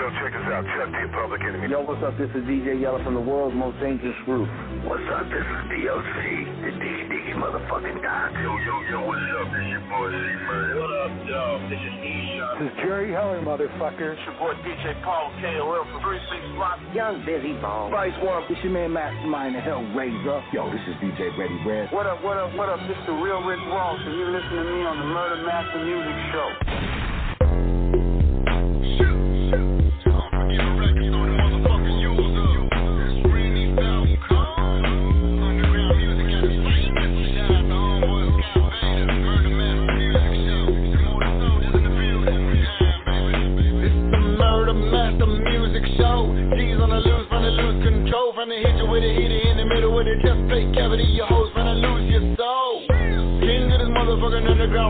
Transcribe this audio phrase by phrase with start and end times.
[0.00, 0.64] yo, check this out.
[0.64, 1.68] Chuck D, Public Enemy.
[1.68, 2.16] Yo, what's up?
[2.16, 4.48] This is DJ Yella from the world's most dangerous group.
[4.88, 5.28] What's up?
[5.28, 6.16] This is DOC,
[6.64, 8.32] the Diggy Diggy motherfucking Doc.
[8.40, 9.52] Yo, yo, yo, what's up?
[9.52, 10.72] This your boy C-Man.
[10.80, 11.44] What up, yo?
[11.68, 12.56] This is E-Shot.
[12.56, 14.16] This is Jerry Heller, motherfucker.
[14.16, 16.80] It's your boy DJ Paul KOL from 36 Block.
[16.96, 17.92] Young Bizzy Bone.
[17.92, 20.40] Bryce One, it's your man Mastermind, the Hellraiser.
[20.56, 21.92] Yo, this is DJ Ready Red.
[21.92, 22.80] What up, what up, what up?
[22.88, 25.84] This is the real Rick Ross, and you're listening to me on the Murder Master
[25.84, 27.09] Music Show.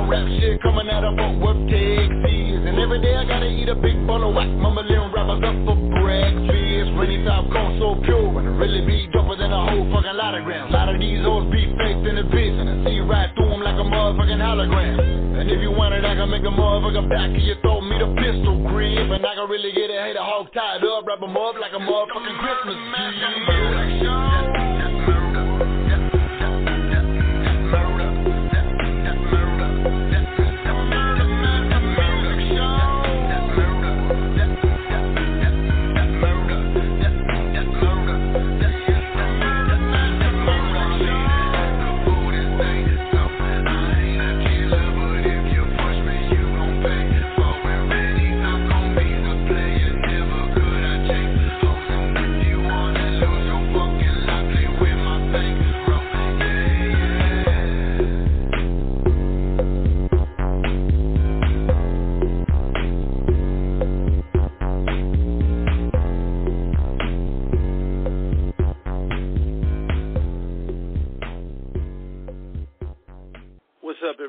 [0.00, 2.60] Underground rap shit coming out of Fort Worth, Texas.
[2.64, 5.76] And every day I gotta eat a big bowl of whack, mumbling rappers up for
[6.00, 6.90] breakfast.
[6.96, 10.34] Rainy top gone so pure, and it really be doper than a whole fucking lot
[10.34, 10.70] of grams.
[10.70, 13.50] A lot of these hoes be faked in the bitch, and I see right through
[13.50, 15.40] them like a motherfucking hologram.
[15.40, 17.98] And if you want it, I can make a motherfucker back of your throat, me
[17.98, 19.10] the pistol grip.
[19.10, 21.80] And I can really get a hater hog tied up, wrap 'em up like a
[21.80, 24.59] motherfucking Christmas tree.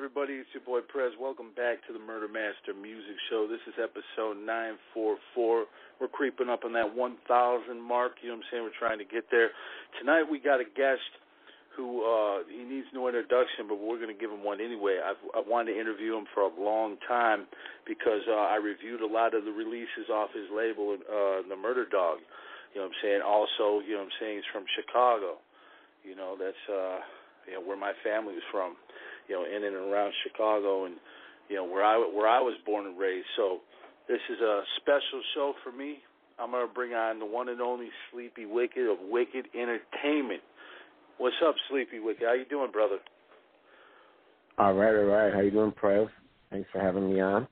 [0.01, 0.41] Everybody?
[0.41, 1.13] It's your boy Prez.
[1.21, 3.45] Welcome back to the Murder Master Music Show.
[3.45, 4.33] This is episode
[4.97, 5.29] 944.
[6.01, 7.21] We're creeping up on that 1,000
[7.77, 8.17] mark.
[8.25, 8.63] You know what I'm saying?
[8.65, 9.53] We're trying to get there.
[10.01, 11.05] Tonight we got a guest
[11.77, 14.97] who uh, he needs no introduction, but we're going to give him one anyway.
[14.97, 17.45] I've, I wanted to interview him for a long time
[17.85, 21.85] because uh, I reviewed a lot of the releases off his label, uh, The Murder
[21.85, 22.25] Dog.
[22.73, 23.21] You know what I'm saying?
[23.21, 24.41] Also, you know what I'm saying?
[24.41, 25.37] He's from Chicago.
[26.01, 27.05] You know, that's uh,
[27.45, 28.81] you know where my family was from
[29.27, 30.95] you know, in and around Chicago and
[31.49, 33.27] you know where I where I was born and raised.
[33.35, 33.59] So
[34.07, 35.99] this is a special show for me.
[36.39, 40.41] I'm gonna bring on the one and only Sleepy Wicked of Wicked Entertainment.
[41.17, 42.23] What's up, Sleepy Wicked?
[42.25, 42.97] How you doing, brother?
[44.57, 45.33] All right, all right.
[45.33, 46.07] How you doing, Prez?
[46.49, 47.47] Thanks for having me on.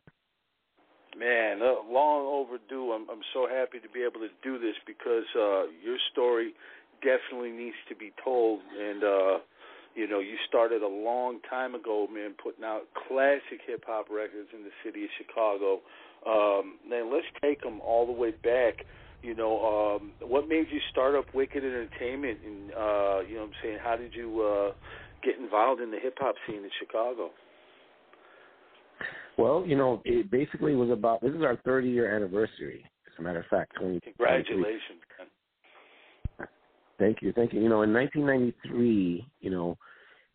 [1.18, 2.94] Man, uh, long overdue.
[2.94, 6.54] I'm I'm so happy to be able to do this because uh your story
[7.02, 9.38] definitely needs to be told and uh
[9.96, 14.50] you know, you started a long time ago, man, putting out classic hip hop records
[14.56, 15.82] in the city of Chicago.
[16.26, 18.86] Um, man, let's take them all the way back.
[19.22, 23.48] You know, um, what made you start up Wicked Entertainment, and uh, you know, what
[23.48, 24.74] I'm saying, how did you uh,
[25.24, 27.32] get involved in the hip hop scene in Chicago?
[29.38, 32.84] Well, you know, it basically was about this is our 30 year anniversary.
[33.08, 35.00] As a matter of fact, 20, Congratulations.
[37.00, 37.62] Thank you, thank you.
[37.62, 39.78] You know, in 1993, you know,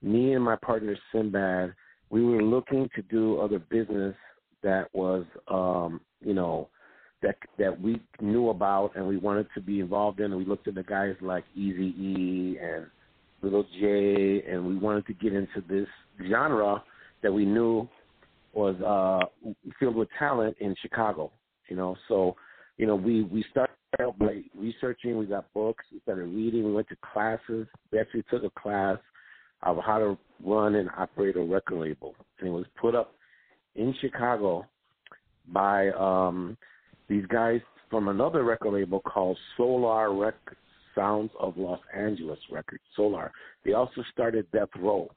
[0.03, 1.75] me and my partner Sinbad,
[2.11, 4.15] we were looking to do other business
[4.63, 6.69] that was, um, you know,
[7.23, 10.27] that that we knew about and we wanted to be involved in.
[10.27, 12.87] And we looked at the guys like Eazy E and
[13.43, 15.89] Little J, and we wanted to get into this
[16.29, 16.83] genre
[17.23, 17.89] that we knew
[18.55, 21.31] was uh, filled with talent in Chicago.
[21.69, 22.37] You know, so
[22.77, 25.19] you know we we started out by researching.
[25.19, 25.85] We got books.
[25.93, 26.65] We started reading.
[26.65, 27.67] We went to classes.
[27.93, 28.99] We actually took a class
[29.63, 33.15] of how to run and operate a record label, and it was put up
[33.75, 34.67] in Chicago
[35.53, 36.57] by um,
[37.09, 40.59] these guys from another record label called Solar Records,
[40.95, 42.83] Sounds of Los Angeles Records.
[42.97, 43.31] Solar.
[43.65, 45.11] They also started Death Row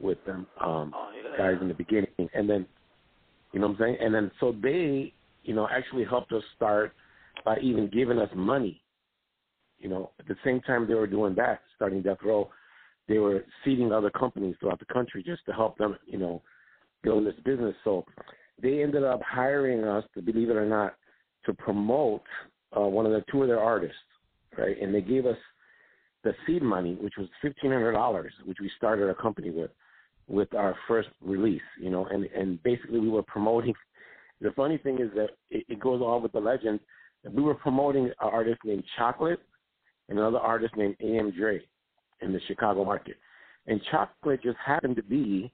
[0.00, 1.36] with them um, oh, yeah.
[1.38, 2.66] guys in the beginning, and then
[3.52, 3.96] you know what I'm saying.
[4.00, 5.12] And then so they,
[5.44, 6.92] you know, actually helped us start
[7.44, 8.82] by even giving us money.
[9.78, 12.50] You know, at the same time they were doing that, starting Death Row,
[13.06, 16.42] they were seeding other companies throughout the country just to help them, you know,
[17.02, 17.74] build this business.
[17.84, 18.04] So
[18.62, 20.94] they ended up hiring us, to believe it or not,
[21.44, 22.22] to promote
[22.74, 23.96] uh, one of the two of their artists,
[24.56, 24.80] right?
[24.80, 25.36] And they gave us
[26.22, 29.70] the seed money, which was fifteen hundred dollars, which we started a company with,
[30.26, 33.74] with our first release, you know, and and basically we were promoting
[34.44, 36.78] the funny thing is that it, it goes all with the legend.
[37.32, 39.40] We were promoting an artist named Chocolate
[40.08, 41.32] and another artist named A.M.
[41.36, 41.60] Dre
[42.20, 43.16] in the Chicago market.
[43.66, 45.50] And Chocolate just happened to be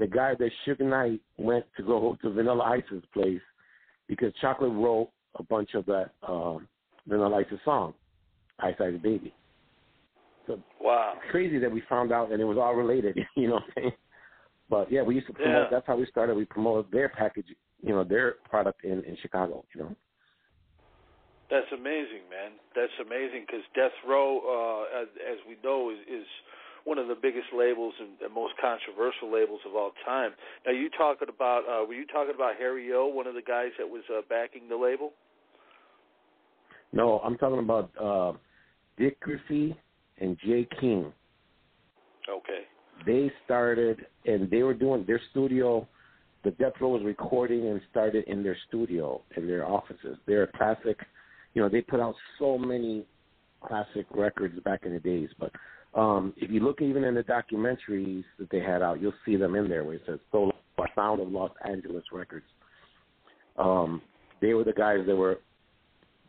[0.00, 3.40] the guy that Suge Knight went to go to Vanilla Ice's place
[4.08, 6.66] because Chocolate wrote a bunch of that um,
[7.06, 7.94] Vanilla Ice's song,
[8.58, 9.32] Ice Ice Baby.
[10.48, 13.16] So wow, it's crazy that we found out and it was all related.
[13.36, 13.92] You know what I'm saying?
[14.68, 15.52] But yeah, we used to promote.
[15.52, 15.68] Yeah.
[15.70, 16.34] That's how we started.
[16.34, 17.46] We promoted their package,
[17.82, 19.64] you know, their product in in Chicago.
[19.74, 19.96] You know.
[21.50, 22.52] That's amazing, man.
[22.74, 26.26] That's amazing because Death Row, uh, as, as we know, is, is
[26.84, 30.30] one of the biggest labels and, and most controversial labels of all time.
[30.64, 31.64] Now, you talking about?
[31.68, 34.68] Uh, were you talking about Harry O, one of the guys that was uh, backing
[34.68, 35.12] the label?
[36.92, 38.32] No, I'm talking about uh,
[38.98, 39.76] Dick Griffey
[40.18, 41.12] and Jay King.
[42.28, 42.62] Okay.
[43.06, 45.86] They started and they were doing their studio.
[46.44, 50.18] The Death Row was recording and started in their studio in their offices.
[50.26, 50.98] They're a classic.
[51.54, 53.06] You know, they put out so many
[53.64, 55.28] classic records back in the days.
[55.38, 55.52] But
[55.98, 59.54] um, if you look even in the documentaries that they had out, you'll see them
[59.54, 60.52] in there where it says "Solar
[60.94, 62.46] Sound of Los Angeles Records."
[63.56, 64.02] Um,
[64.40, 65.38] they were the guys that were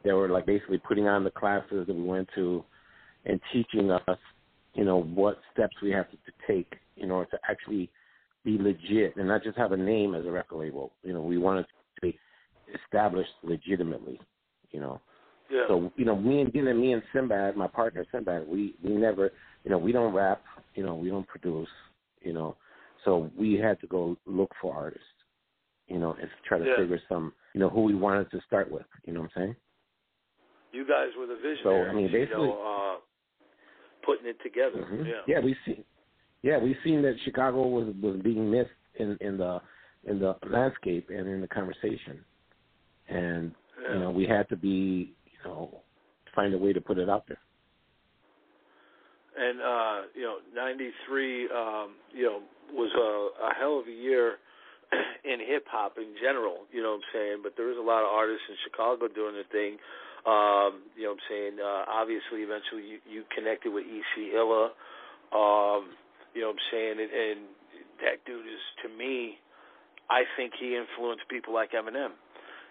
[0.03, 2.63] that were like basically putting on the classes that we went to
[3.25, 4.17] and teaching us,
[4.73, 7.89] you know, what steps we have to, to take in order to actually
[8.43, 10.91] be legit and not just have a name as a record label.
[11.03, 12.19] You know, we wanted to be
[12.85, 14.19] established legitimately,
[14.71, 15.01] you know.
[15.49, 15.63] Yeah.
[15.67, 19.31] So, you know, me and Dylan, me and Sinbad, my partner Sinbad, we we never,
[19.63, 20.41] you know, we don't rap,
[20.75, 21.69] you know, we don't produce,
[22.21, 22.55] you know.
[23.05, 25.05] So we had to go look for artists,
[25.87, 26.77] you know, and try to Yeah.
[26.77, 28.85] figure some, you know, who we wanted to start with.
[29.05, 29.55] You know what I'm saying?
[30.71, 31.63] You guys were the vision.
[31.63, 31.83] So.
[31.85, 32.99] I mean, basically, you know, uh,
[34.05, 34.79] putting it together.
[34.81, 35.05] Mhm.
[35.05, 35.21] Yeah.
[35.27, 35.85] Yeah, we see.
[36.43, 39.59] Yeah, we seen that Chicago was was being missed in in the
[40.05, 42.23] in the landscape and in the conversation,
[43.07, 43.93] and Yeah.
[43.93, 45.81] you know we had to be you know
[46.35, 47.39] find a way to put it out there.
[49.35, 52.39] and uh, you know, '93, um, you know,
[52.71, 53.09] was a,
[53.49, 54.37] a hell of a year
[55.25, 56.65] in hip hop in general.
[56.71, 57.37] You know what I'm saying?
[57.41, 59.77] But there was a lot of artists in Chicago doing their thing.
[60.25, 61.53] Um, you know what I'm saying?
[61.59, 64.71] Uh, obviously, eventually you, you connected with EC Illa.
[65.33, 65.97] Um,
[66.33, 66.95] you know what I'm saying?
[66.99, 67.39] And, and
[68.01, 69.37] that dude is, to me,
[70.09, 72.11] I think he influenced people like Eminem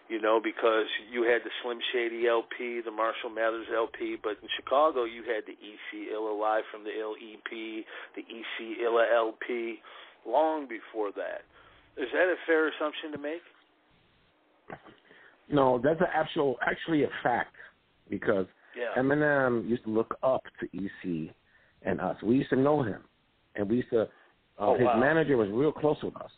[0.09, 4.49] you know, because you had the Slim Shady LP, the Marshall Mathers LP, but in
[4.57, 7.51] Chicago you had the EC Illa Live from the Ill EP,
[8.15, 9.81] the EC Illa LP,
[10.27, 11.49] long before that.
[11.97, 13.41] Is that a fair assumption to make?
[15.51, 17.57] No, that's an actual actually a fact
[18.09, 19.01] because Yeah.
[19.01, 21.35] Eminem used to look up to EC
[21.83, 22.17] and us.
[22.23, 23.03] We used to know him,
[23.57, 24.03] and we used to.
[24.03, 24.07] Uh,
[24.59, 25.01] Oh, his wow.
[25.01, 26.31] manager was real close with us.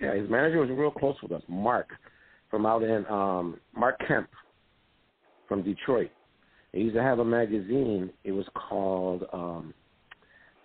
[0.00, 1.42] Yeah, his manager was real close with us.
[1.48, 1.88] Mark
[2.50, 4.28] from out in um, Mark Kemp
[5.48, 6.10] from Detroit.
[6.72, 8.10] He used to have a magazine.
[8.24, 9.72] It was called um,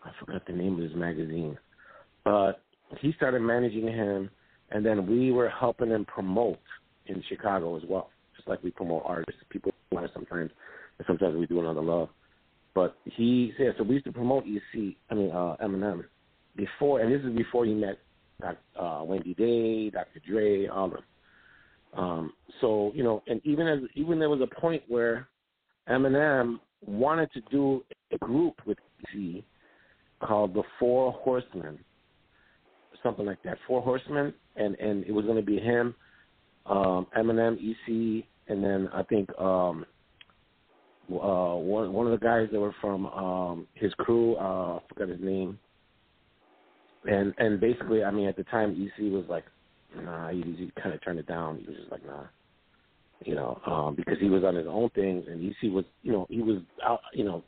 [0.04, 1.58] I forgot the name of his magazine,
[2.24, 2.62] but
[3.00, 4.30] he started managing him,
[4.72, 6.60] and then we were helping him promote
[7.08, 9.42] in Chicago as well, just like we promote artists.
[9.50, 10.52] People want sometimes,
[10.98, 12.10] and sometimes we do another love.
[12.75, 13.83] But he said so.
[13.83, 16.04] We used to promote EC, I mean uh, Eminem,
[16.56, 17.98] before, and this is before he met
[18.80, 20.19] uh, Wendy Day, Dr.
[20.27, 21.04] Dre, all of them.
[21.94, 25.27] Um, so you know, and even as even there was a point where
[25.89, 28.77] Eminem wanted to do a group with
[29.13, 29.44] EC
[30.22, 31.79] called the Four Horsemen,
[33.01, 33.58] something like that.
[33.67, 35.96] Four Horsemen, and and it was going to be him,
[36.65, 39.86] um, Eminem, EC, and then I think um,
[41.12, 44.36] uh, one one of the guys that were from um, his crew.
[44.36, 45.60] Uh, I forgot his name.
[47.06, 49.46] And and basically, I mean, at the time, EC was like,
[49.96, 51.60] nah, he, he kind of turned it down.
[51.60, 52.25] He was just like, nah,
[53.25, 56.28] you know, um, because he was on his own things, and EC was, you know,
[56.30, 57.44] he was out, you know,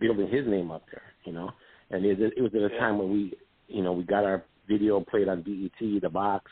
[0.00, 1.50] building his name up there, you know.
[1.90, 2.80] And it, it was at a Yeah.
[2.80, 3.34] time when we,
[3.68, 6.50] you know, we got our video played on BET, the box,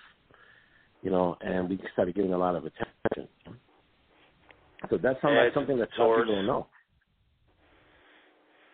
[1.03, 3.29] you know, and we started getting a lot of attention.
[4.91, 6.67] So that's something, Yeah, that's something that some people don't know.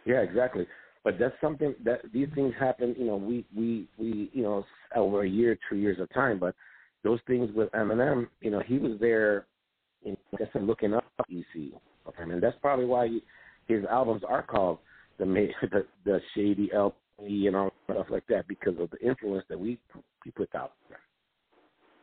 [0.04, 0.66] Yeah, exactly.
[1.02, 2.94] But that's something that these things happen.
[2.98, 6.38] You know, we we we you know over a year, two years of time.
[6.38, 6.54] But
[7.02, 9.46] those things with Eminem, you know, he was there,
[10.12, 11.72] know, like I said, looking up EC,
[12.08, 13.22] okay, and that's probably why he,
[13.66, 14.78] his albums are called
[15.18, 15.24] the
[15.62, 19.78] the, the Shady LP and all stuff like that because of the influence that we
[20.24, 20.72] we put out.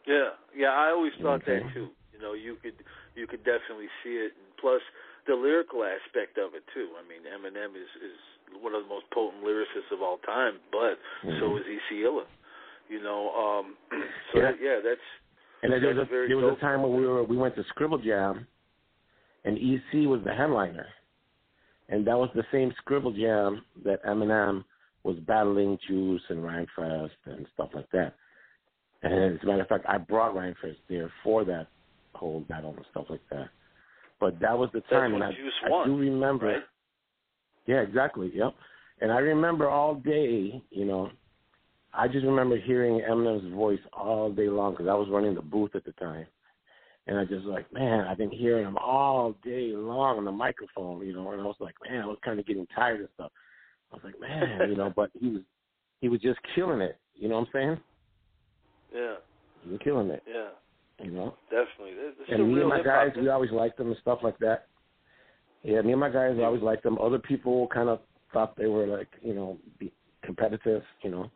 [0.07, 0.69] Yeah, yeah.
[0.69, 1.59] I always thought Okay.
[1.59, 1.89] that too.
[2.21, 2.77] You know, you could
[3.15, 4.81] you could definitely see it, and plus
[5.25, 6.89] the lyrical aspect of it too.
[6.93, 10.99] I mean, Eminem is is one of the most potent lyricists of all time, but
[11.39, 11.61] so Mhm.
[11.61, 12.03] is E.C.
[12.03, 12.25] Illa.
[12.89, 13.77] You know, um,
[14.31, 14.51] so Yeah.
[14.51, 15.01] that, yeah, that's
[15.63, 17.63] And there was a, very there was a time when we were we went to
[17.69, 18.45] Scribble Jam,
[19.43, 20.87] and EC was the headliner,
[21.89, 24.63] and that was the same Scribble Jam that Eminem
[25.03, 28.13] was battling Juice and Rhymefest and stuff like that.
[29.01, 31.67] And as a matter of fact, I brought Rhymefest there for that
[32.21, 33.49] whole battle and stuff like that.
[34.19, 35.33] But that was the time, when and
[35.65, 36.45] I, I do remember.
[36.47, 36.61] right?
[37.65, 38.31] Yeah, exactly.
[38.33, 38.53] Yep.
[39.01, 41.09] And I remember all day, you know,
[41.93, 45.75] I just remember hearing Eminem's voice all day long because I was running the booth
[45.75, 46.27] at the time.
[47.07, 51.05] And I just like, man, I've been hearing him all day long on the microphone,
[51.05, 53.31] you know, and I was like, man, I was kind of getting tired of stuff.
[53.91, 55.41] I was like, man, you know, but he was
[55.99, 56.97] he was just killing it.
[57.15, 57.77] You know what I'm saying?
[58.93, 59.15] Yeah,
[59.63, 60.21] He was killing it.
[60.27, 60.49] yeah,
[61.03, 61.35] You know.
[61.49, 61.95] definitely.
[61.95, 64.67] This, this And me and my guys, we always liked them and stuff like that.
[65.63, 66.97] Yeah, me and my guys always liked them.
[66.97, 67.99] Other people kind of
[68.33, 69.91] thought they were like, you know, be
[70.23, 71.31] competitive, you know.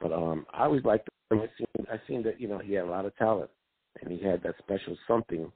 [0.00, 1.40] But um I always liked him.
[1.40, 3.50] I seen I seen that, you know, he had a lot of talent
[4.00, 5.50] and he had that special something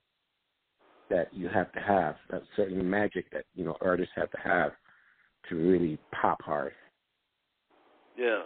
[1.10, 4.72] that you have to have, that certain magic that, you know, artists have to have
[5.48, 6.72] to really pop hard.
[8.16, 8.42] Yeah,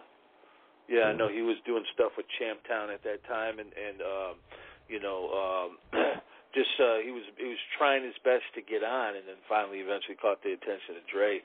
[0.89, 1.05] yeah.
[1.05, 4.35] I know he was doing stuff with Champtown at that time, and and um,
[4.89, 5.71] you know, um,
[6.57, 9.79] just uh, he was he was trying his best to get on, and then finally,
[9.79, 11.41] eventually, caught the attention of Dre.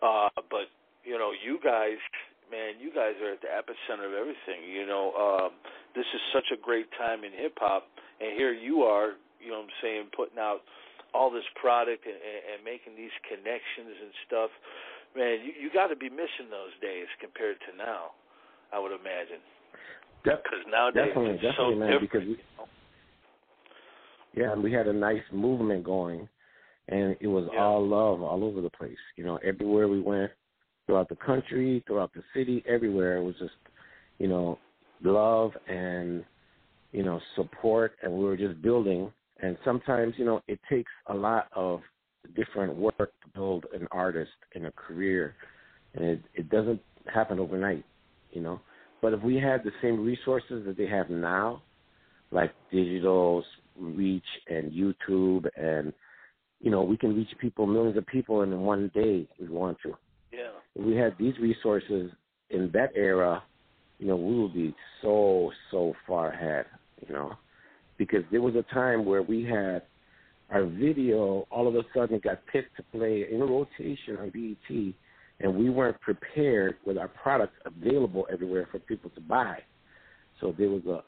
[0.00, 0.68] Uh, but
[1.04, 1.98] you know, you guys,
[2.50, 4.68] man, you guys are at the epicenter of everything.
[4.68, 5.50] You know, um,
[5.96, 7.88] this is such a great time in hip hop,
[8.20, 9.16] and here you are.
[9.42, 10.62] You know, what I'm saying, putting out
[11.10, 14.54] all this product and, and, and making these connections and stuff
[15.16, 18.16] man, you, you got to be missing those days compared to now.
[18.72, 19.44] I would imagine
[20.24, 22.08] because nowadays definitely, it's definitely, so man, different.
[22.08, 22.36] because we,
[24.34, 26.28] yeah, and we had a nice movement going,
[26.88, 27.60] and it was Yeah.
[27.60, 28.98] all love all over the place.
[29.16, 30.32] You know, everywhere we went,
[30.86, 33.56] throughout the country, throughout the city, everywhere it was just,
[34.18, 34.58] you know,
[35.02, 36.24] love and
[36.92, 39.12] you know support, and we were just building.
[39.40, 41.82] And sometimes, you know, it takes a lot of
[42.36, 45.34] different work to build an artist and a career,
[45.94, 46.80] and it, it doesn't
[47.12, 47.84] happen overnight,
[48.30, 48.60] you know.
[49.00, 51.62] But if we had the same resources that they have now,
[52.30, 53.44] like digital
[53.78, 55.92] reach and YouTube, and
[56.60, 59.78] you know, we can reach people, millions of people in one day if we want
[59.82, 59.94] to.
[60.32, 62.10] Yeah, If we had these resources
[62.50, 63.42] in that era,
[63.98, 66.66] you know, we would be so so far ahead,
[67.06, 67.32] you know,
[67.98, 69.82] because there was a time where we had
[70.50, 74.94] our video all of a sudden got picked to play in rotation on BET,
[75.40, 79.58] and we weren't prepared with our product available everywhere for people to buy.
[80.40, 81.02] So there was a,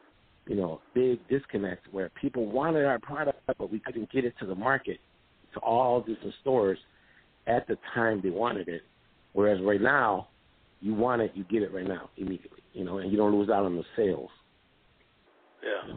[0.46, 4.46] you know, big disconnect where people wanted our product, but we couldn't get it to
[4.46, 4.98] the market,
[5.54, 6.78] to all different stores
[7.46, 8.82] at the time they wanted it.
[9.32, 10.28] Whereas right now,
[10.80, 13.48] you want it, you get it right now immediately, you know, and you don't lose
[13.48, 14.30] out on the sales.
[15.62, 15.96] yeah,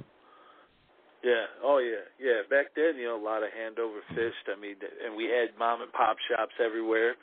[1.24, 1.46] yeah.
[1.64, 2.42] Oh yeah, yeah.
[2.50, 4.48] Back then, you know, a lot of hand over fist.
[4.48, 4.76] I mean,
[5.06, 7.16] and we had mom and pop shops everywhere.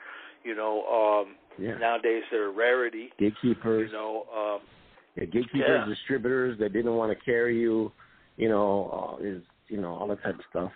[0.43, 1.77] You know, um, Yeah.
[1.79, 3.11] nowadays they're a rarity.
[3.17, 4.61] Gatekeepers, You know, um,
[5.15, 5.85] yeah, gatekeepers, Yeah.
[5.85, 7.91] distributors that didn't want to carry you,
[8.37, 10.71] you know, uh, is you know all that type of stuff.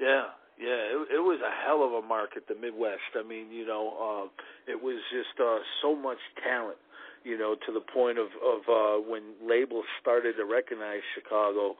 [0.00, 3.16] Yeah, yeah, it, it was a hell of a market, the Midwest.
[3.16, 4.30] I mean, you know, um,
[4.66, 6.78] it was just uh, so much talent,
[7.24, 11.76] you know, to the point of of uh, when labels started to recognize Chicago,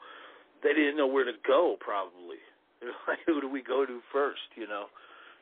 [0.63, 1.77] they didn't know where to go.
[1.81, 2.39] Probably,
[3.09, 4.49] like, who do we go to first?
[4.55, 4.87] You know,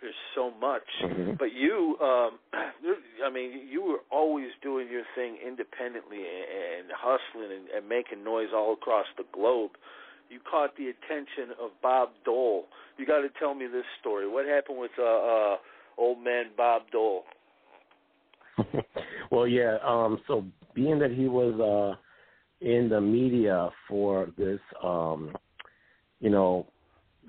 [0.01, 0.87] there's so much.
[1.03, 1.39] Mhm.
[1.39, 2.39] But you, um,
[3.25, 8.25] I mean, you were always doing your thing independently and, and hustling and, and making
[8.25, 9.73] noise all across the globe.
[10.31, 12.67] You caught the attention of Bob Dole.
[12.99, 14.29] You got to tell me this story.
[14.29, 15.57] What happened with uh, uh,
[15.97, 17.25] old man Bob Dole?
[19.31, 19.79] well, yeah.
[19.85, 21.97] Um, so being that he was uh,
[22.65, 25.35] in the media for this, um,
[26.21, 26.67] you know,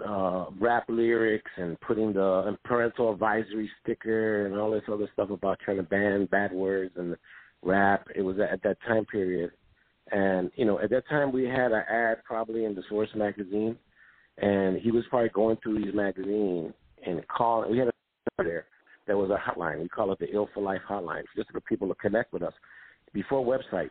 [0.06, 5.60] uh, rap lyrics and putting the parental advisory sticker and all this other stuff about
[5.64, 7.16] trying to ban bad words and
[7.64, 8.08] rap.
[8.16, 9.52] It was at that time period,
[10.12, 13.78] and you know, at that time we had an ad probably in the Source magazine,
[14.38, 16.74] and he was probably going through these magazines
[17.06, 17.72] and calling.
[17.72, 17.92] We had a
[18.44, 18.66] there
[19.08, 19.82] that was a hotline.
[19.82, 22.54] We call it the Ill for Life hotline, just for people to connect with us.
[23.12, 23.90] Before websites,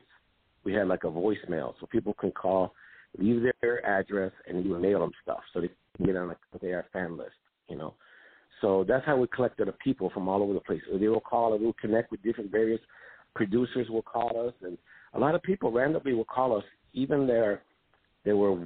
[0.65, 2.73] we had like a voicemail, so people can call,
[3.17, 6.87] leave their address, and you mail them stuff, so they can get on like their
[6.93, 7.33] fan list.
[7.69, 7.95] You know,
[8.61, 10.81] so that's how we collected the people from all over the place.
[10.93, 12.81] They will call and we'll connect with different various
[13.35, 13.89] producers.
[13.91, 14.79] Will call us, and
[15.15, 17.63] a lot of people randomly will call us, even there
[18.25, 18.59] they were,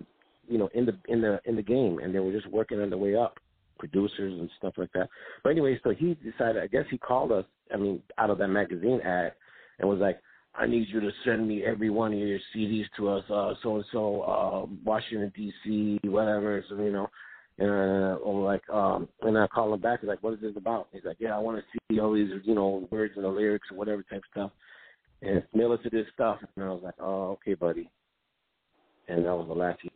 [0.48, 2.90] you know, in the in the in the game, and they were just working on
[2.90, 3.38] the way up
[3.78, 5.08] producers and stuff like that.
[5.42, 6.62] But anyway, so he decided.
[6.62, 7.44] I guess he called us.
[7.72, 9.32] I mean, out of that magazine ad,
[9.78, 10.20] and was like,
[10.54, 13.76] I need you to send me every one of your CDs to us, uh, so
[13.76, 16.62] and so, Washington D.C., whatever.
[16.68, 17.08] So you know,
[17.58, 20.00] and uh, I'm like, um, and I call him back.
[20.00, 20.88] He's like, what is this about?
[20.92, 23.68] He's like, yeah, I want to see all these, you know, words and the lyrics
[23.70, 24.50] and whatever type of stuff,
[25.22, 26.38] and mail it to this stuff.
[26.56, 27.90] And I was like, oh, okay, buddy.
[29.08, 29.92] And that was the last year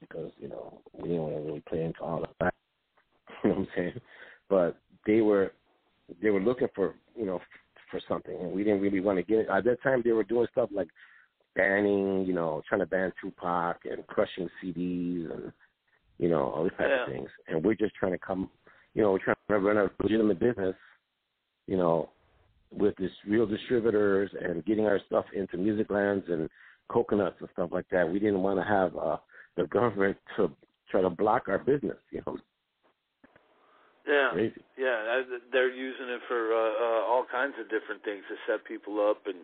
[0.00, 2.54] because you know we didn't want to really play into all of that.
[3.44, 4.00] you know what I'm saying?
[4.48, 5.52] But they were
[6.22, 7.40] they were looking for you know
[7.96, 9.48] for something, and we didn't really want to get it.
[9.48, 10.88] At that time, they were doing stuff like
[11.54, 15.52] banning, you know, trying to ban Tupac and crushing CDs and
[16.18, 17.02] you know all these types Yeah.
[17.02, 17.30] of things.
[17.48, 18.50] And we're just trying to come,
[18.94, 20.76] you know, we're trying to run a legitimate business,
[21.66, 22.10] you know,
[22.70, 26.48] with this real distributors and getting our stuff into music lands and
[26.88, 28.10] coconuts and stuff like that.
[28.10, 29.16] We didn't want to have uh,
[29.56, 30.50] the government to
[30.90, 32.36] try to block our business, you know.
[34.06, 34.30] Yeah.
[34.32, 34.60] Crazy.
[34.78, 35.22] Yeah,
[35.52, 39.26] they're using it for uh, uh, all kinds of different things to set people up,
[39.26, 39.38] and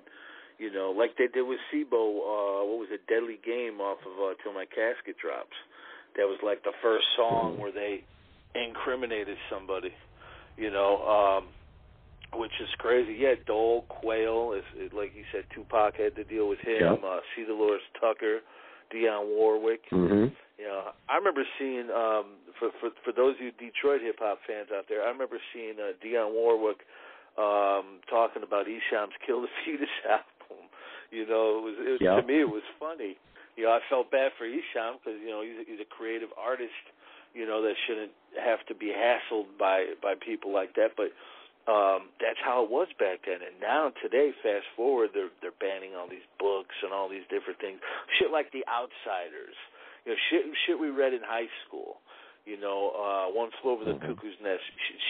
[0.59, 1.97] you know, like they did with C-Bo.
[1.99, 5.57] Uh, what was it, Deadly Game, off of uh, Till My Casket Drops.
[6.17, 8.05] That was like the first song where they
[8.55, 9.91] incriminated somebody.
[10.59, 11.49] You know, um,
[12.39, 13.17] which is crazy.
[13.19, 16.81] Yeah, Dole, Quayle, is is- like you said, Tupac had to deal with him.
[16.81, 17.01] Yep.
[17.05, 17.45] Uh, C.
[17.45, 18.41] Dolores Tucker,
[18.95, 19.81] Dionne Warwick.
[19.91, 20.27] hmm
[20.59, 24.39] You know, I remember seeing um for for for those of you Detroit hip hop
[24.47, 26.85] fans out there, I remember seeing uh, Dionne Warwick
[27.39, 30.69] um talking about Esham's Kill the Fetus album.
[31.11, 32.21] You know, it was, it was Yeah.
[32.21, 33.17] to me it was funny.
[33.57, 36.31] You know, I felt bad for Esham because you know he's a, he's a creative
[36.39, 36.77] artist.
[37.35, 41.11] You know that shouldn't have to be hassled by by people like that, but
[41.71, 45.95] um that's how it was back then and now today fast forward they're they're banning
[45.95, 47.79] all these books and all these different things
[48.19, 49.55] shit like the outsiders
[50.05, 52.01] you know shit shit we read in high school
[52.45, 54.01] you know uh one flew over the Mhm.
[54.07, 54.63] cuckoo's nest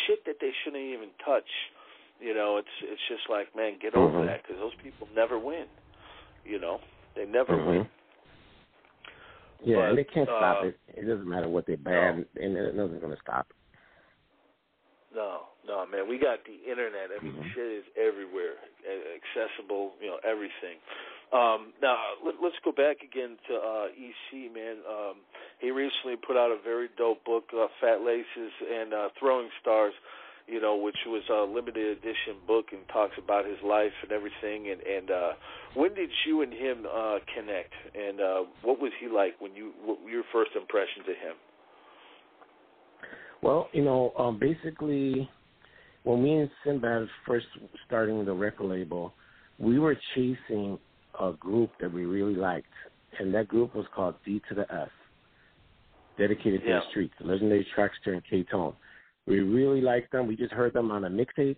[0.06, 1.48] shit that they shouldn't even touch
[2.20, 4.26] you know it's it's just like man get over Mhm.
[4.26, 5.66] that because those people never win
[6.44, 6.80] you know
[7.14, 7.66] they never Mhm.
[7.66, 7.90] win
[9.64, 10.80] Yeah, But, and they can't stop uh, it.
[10.88, 13.46] It doesn't matter what they ban, and nothing's going to stop.
[15.14, 16.08] No, no, man.
[16.08, 17.14] We got the internet.
[17.14, 17.54] I mean, Mhm.
[17.54, 18.58] shit is everywhere,
[19.14, 19.94] accessible.
[20.00, 20.80] You know, everything.
[21.32, 24.76] Um, now let, let's go back again to uh, EC, man.
[24.84, 25.16] Um,
[25.60, 29.94] he recently put out a very dope book, uh, Fat Laces and uh, Throwing Stars.
[30.48, 34.72] You know, which was a limited edition book and talks about his life and everything.
[34.72, 35.32] And and uh,
[35.74, 37.72] when did you and him uh, connect?
[37.94, 39.72] And uh, what was he like when you?
[39.84, 41.36] What were your first impressions of him?
[43.40, 45.30] Well, you know, um, basically,
[46.02, 47.46] when me and Sinbad first
[47.86, 49.14] starting the record label,
[49.58, 50.76] we were chasing
[51.20, 52.72] a group that we really liked,
[53.18, 54.90] and that group was called D to the S,
[56.18, 56.80] dedicated to Yeah.
[56.80, 58.74] the streets, the legendary Trackster and K-Tone.
[59.26, 60.26] We really liked them.
[60.26, 61.56] We just heard them on a mixtape,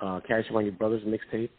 [0.00, 1.50] uh, Cash Money Brothers mixtape,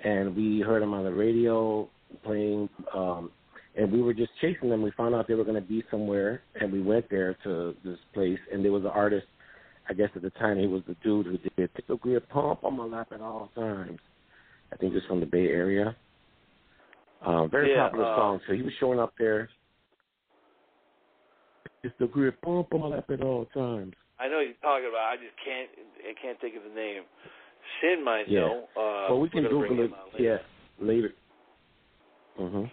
[0.00, 1.88] and we heard them on the radio
[2.22, 3.30] playing um,
[3.76, 4.82] and we were just chasing them.
[4.82, 7.98] We found out they were going to be somewhere, and we went there to this
[8.14, 9.26] place, and there was an artist.
[9.88, 12.64] I guess at the time he was the dude who did "Take a Great Pump
[12.64, 14.00] on My Lap at All Times."
[14.72, 15.94] I think he was from the Bay Area.
[17.22, 18.40] Uh, very Yeah, popular uh, song.
[18.46, 19.48] So he was showing up there.
[21.82, 23.94] It's the great pump on lap at all times.
[24.18, 25.12] I know you're talking about.
[25.12, 25.68] I just can't.
[26.08, 27.02] I can't think of the name.
[27.80, 28.40] Sin might Yeah.
[28.40, 28.68] know.
[28.76, 29.90] Uh, well, we can Google it.
[30.14, 30.18] later.
[30.18, 30.38] Yeah,
[30.84, 31.14] later.
[32.38, 32.70] Mhm.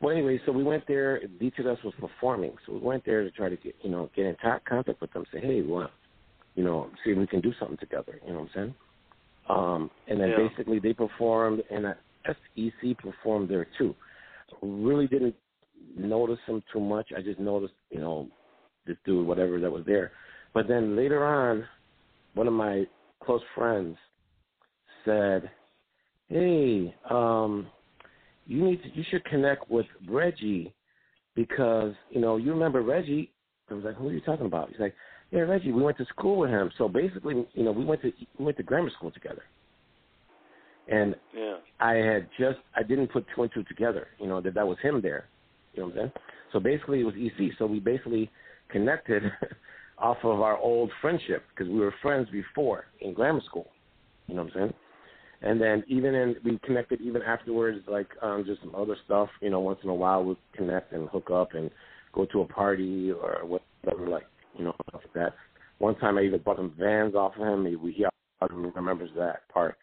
[0.00, 1.18] Well, anyway, so we went there.
[1.26, 4.10] D to us was performing, so we went there to try to get you know
[4.14, 5.24] get in t- contact with them.
[5.32, 5.90] Say, hey, we want
[6.54, 8.20] you know see if we can do something together.
[8.24, 8.74] You know what I'm saying?
[9.48, 10.48] Um, and then Yeah.
[10.48, 11.94] basically they performed, and
[12.26, 13.94] SEC performed there too.
[14.62, 15.34] Really didn't
[15.96, 17.08] notice him too much.
[17.16, 18.28] I just noticed you know
[18.86, 20.12] this dude, whatever that was there.
[20.54, 21.64] But then later on,
[22.34, 22.86] one of my
[23.22, 23.96] close friends
[25.04, 25.50] said,
[26.28, 27.66] "Hey, um,
[28.46, 30.74] you need to, you should connect with Reggie
[31.34, 33.32] because you know you remember Reggie."
[33.70, 34.94] I was like, "Who are you talking about?" He's like,
[35.30, 35.72] "Yeah, Reggie.
[35.72, 36.70] We went to school with him.
[36.78, 39.42] So basically, you know, we went to we went to grammar school together."
[40.88, 41.56] And Yeah.
[41.80, 44.78] I had just I didn't put two and two together, you know, that that was
[44.80, 45.26] him there.
[45.74, 46.12] You know what I'm saying?
[46.52, 47.52] So basically it was EC.
[47.58, 48.30] So we basically
[48.70, 49.22] connected
[49.98, 53.70] off of our old friendship because we were friends before in grammar school.
[54.26, 54.74] You know what I'm saying?
[55.40, 59.50] And then even in we connected even afterwards, like um just some other stuff, you
[59.50, 61.70] know, once in a while we'd connect and hook up and
[62.12, 65.34] go to a party or whatever like, you know, stuff like that.
[65.78, 67.66] One time I even bought some vans off of him.
[67.66, 68.04] He, he
[68.50, 69.76] remembers that part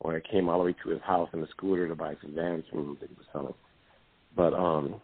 [0.00, 2.34] when I came all the way to his house in a scooter to buy some
[2.34, 3.54] vans from him that he was selling.
[4.36, 5.00] But um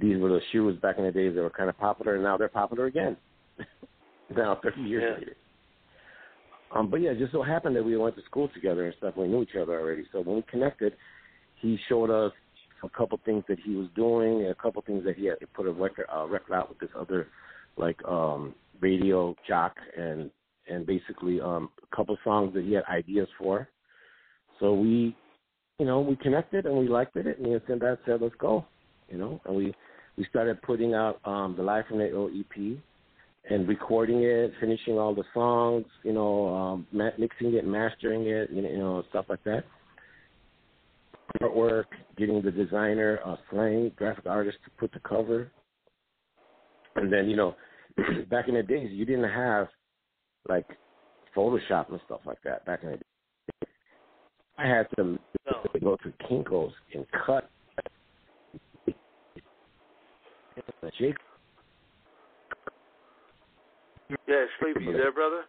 [0.00, 2.36] these were the shoes back in the days that were kind of popular, and now
[2.36, 3.16] they're popular again.
[4.36, 5.18] now, 30 years Yeah.
[5.18, 5.36] later.
[6.70, 9.16] Um, but yeah, it just so happened that we went to school together and stuff.
[9.16, 10.04] We knew each other already.
[10.12, 10.94] So when we connected,
[11.54, 12.32] he showed us
[12.82, 15.46] a couple things that he was doing, and a couple things that he had to
[15.46, 17.28] put a record uh, record out with this other
[17.76, 20.30] like um radio jock and
[20.68, 23.68] and basically um a couple songs that he had ideas for.
[24.60, 25.16] So we
[25.78, 28.64] you know, we connected and we liked it and me and Sinbad said, Let's go.
[29.08, 29.74] You know, and we
[30.16, 32.78] we started putting out um the Live from the Ill EP
[33.50, 38.62] and recording it, finishing all the songs, you know, um mixing it, mastering it, you
[38.62, 39.64] know, stuff like that
[41.42, 41.84] artwork,
[42.16, 45.50] getting the designer, uh, Slang, graphic artist to put the cover.
[46.96, 47.54] And then, you know,
[48.30, 49.68] back in the days, you didn't have
[50.48, 50.66] like
[51.36, 52.98] Photoshop and stuff like that back in the.
[54.58, 55.64] I had to no.
[55.80, 57.48] go to Kinko's and cut.
[60.98, 61.14] Jake.
[64.26, 65.42] Yeah, Sleepy, you there, brother?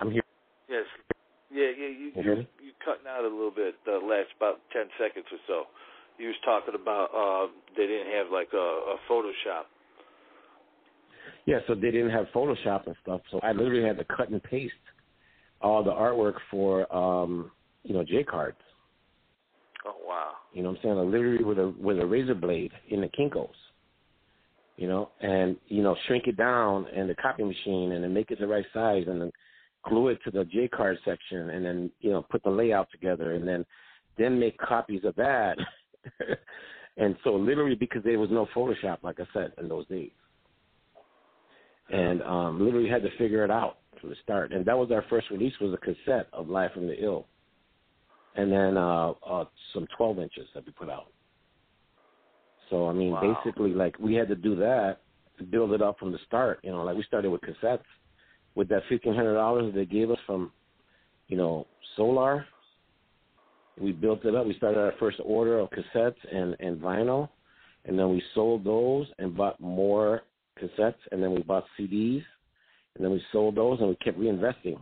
[0.00, 0.22] I'm here.
[0.68, 0.84] Yes.
[1.50, 5.26] Yeah, yeah, you you, you cutting out a little bit the last about ten seconds
[5.30, 5.64] or so.
[6.18, 9.64] You was talking about uh they didn't have like a, a Photoshop.
[11.46, 13.20] Yeah, so they didn't have Photoshop and stuff.
[13.30, 14.74] So I literally had to cut and paste
[15.60, 17.50] all the artwork for um,
[17.84, 18.58] you know, J cards.
[19.86, 20.32] Oh wow.
[20.52, 20.96] You know what I'm saying?
[20.96, 23.48] Like, literally with a with a razor blade in the Kinkos.
[24.76, 28.30] You know, and you know, shrink it down in the copy machine and then make
[28.30, 29.32] it the right size and then
[29.84, 33.34] glue it to the J card section, and then you know put the layout together,
[33.34, 33.64] and then
[34.18, 35.56] then make copies of that.
[36.96, 40.10] and so literally because there was no Photoshop, like I said, in those days,
[41.90, 44.52] and um, literally had to figure it out from the start.
[44.52, 47.26] And that was our first release was a cassette of Live from the Ill,
[48.36, 51.06] and then uh, uh, some 12 inches that we put out.
[52.70, 53.34] So I mean, wow.
[53.44, 54.98] basically, like we had to do that
[55.38, 56.60] to build it up from the start.
[56.62, 57.80] You know, like we started with cassettes
[58.54, 60.52] with that fifteen hundred dollars they gave us from,
[61.28, 62.46] you know, Solar.
[63.80, 64.46] We built it up.
[64.46, 67.28] We started our first order of cassettes and and vinyl,
[67.84, 70.22] and then we sold those and bought more
[70.60, 72.22] cassettes, and then we bought CDs,
[72.94, 74.78] and then we sold those, and we kept reinvesting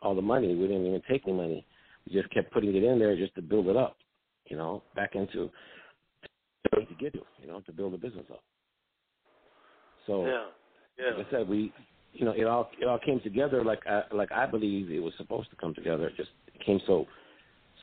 [0.00, 0.54] all the money.
[0.54, 1.66] We didn't even take any money.
[2.06, 3.96] We just kept putting it in there just to build it up,
[4.46, 5.50] you know, back into
[6.74, 8.42] to get to, you know, to build the business up.
[10.06, 10.46] So, yeah,
[10.98, 11.16] yeah.
[11.16, 11.72] like I said, we
[12.12, 15.12] you know, it all it all came together like I like I believe it was
[15.16, 16.08] supposed to come together.
[16.08, 16.30] It just
[16.64, 17.06] came so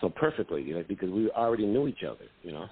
[0.01, 2.67] so perfectly, you know, because we already knew each other, you know.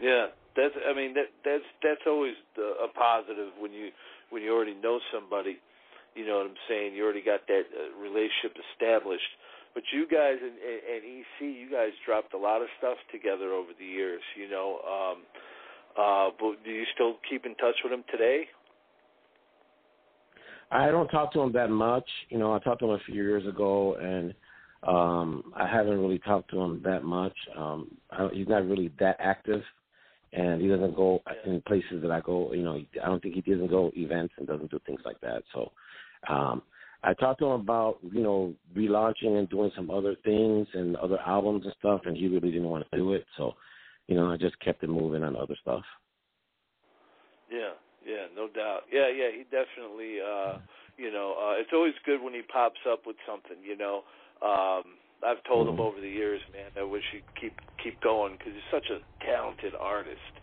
[0.00, 3.90] Yeah, that's I mean that that's that's always the, a positive when you
[4.30, 5.58] when you already know somebody.
[6.14, 6.94] You know what I'm saying?
[6.94, 9.32] You already got that uh, relationship established.
[9.72, 13.72] But you guys and, and EC, you guys dropped a lot of stuff together over
[13.78, 14.20] the years.
[14.36, 15.18] You know, um,
[15.96, 18.44] uh, but do you still keep in touch with him today?
[20.70, 22.08] I don't talk to him that much.
[22.28, 24.34] You know, I talked to him a few years ago, and
[24.86, 27.36] um I haven't really talked to him that much.
[27.56, 29.62] Um I, he's not really that active,
[30.32, 32.52] and he doesn't go in places that I go.
[32.52, 35.42] You know, I don't think he doesn't go events and doesn't do things like that.
[35.52, 35.72] So,
[36.28, 36.62] um
[37.04, 41.18] I talked to him about you know relaunching and doing some other things and other
[41.26, 43.26] albums and stuff, and he really didn't want to do it.
[43.36, 43.54] So,
[44.06, 45.82] you know, I just kept it moving on other stuff.
[47.50, 47.72] Yeah,
[48.06, 48.82] yeah, no doubt.
[48.92, 50.20] Yeah, yeah, he definitely.
[50.20, 50.58] uh
[50.96, 53.58] You know, uh it's always good when he pops up with something.
[53.64, 54.04] You know,
[54.40, 54.84] um
[55.24, 58.70] I've told him over the years, man, I wish he'd keep keep going because he's
[58.72, 60.34] such a talented artist,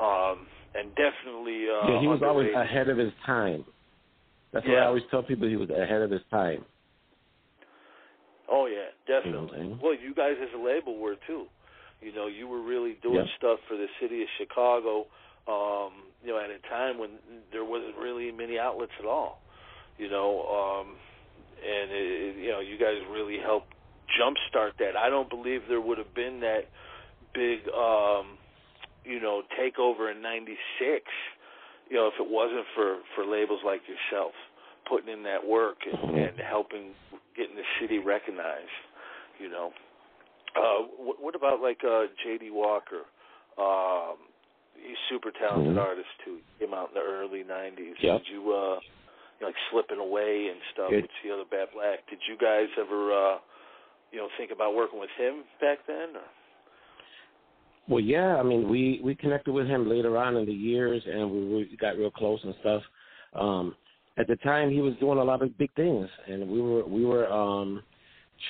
[0.00, 1.66] um and definitely.
[1.68, 2.54] uh Yeah, he was underrated.
[2.54, 3.64] always ahead of his time.
[4.52, 4.72] That's yeah.
[4.72, 5.48] what I always tell people.
[5.48, 6.64] He was ahead of his time.
[8.50, 9.58] Oh yeah, definitely.
[9.58, 11.46] You know well, you guys as a label were too.
[12.00, 13.36] You know, you were really doing Yeah.
[13.38, 15.06] stuff for the city of Chicago
[15.48, 17.18] um, you know, at a time when
[17.50, 19.42] there wasn't really many outlets at all,
[19.98, 20.94] you know, um,
[21.58, 23.71] and it, you know, you guys really helped
[24.18, 24.96] jumpstart that.
[24.96, 26.68] I don't believe there would have been that
[27.34, 28.38] big, um,
[29.04, 31.04] you know, takeover in '96,
[31.88, 34.32] you know, if it wasn't for for labels like yourself
[34.88, 36.92] putting in that work and, and helping
[37.36, 38.76] getting the city recognized,
[39.38, 39.72] you know.
[40.54, 42.50] Uh, what, what about like uh, J.D.
[42.50, 43.08] Walker?
[43.56, 44.16] Um,
[44.76, 45.80] he's super talented Mhm.
[45.80, 46.38] artist too.
[46.60, 47.94] Came out in the early '90s.
[48.00, 48.18] Yeah.
[48.18, 48.78] Did you uh,
[49.40, 52.06] like slipping away and stuff It- with the other Bad Black?
[52.08, 53.38] Did you guys ever, uh,
[54.12, 56.16] you know, think about working with him back then?
[56.16, 56.22] Or?
[57.88, 58.36] Well, yeah.
[58.36, 61.76] I mean, we we connected with him later on in the years, and we, we
[61.80, 62.82] got real close and stuff.
[63.34, 63.74] Um,
[64.18, 67.04] at the time, he was doing a lot of big things, and we were we
[67.04, 67.82] were um,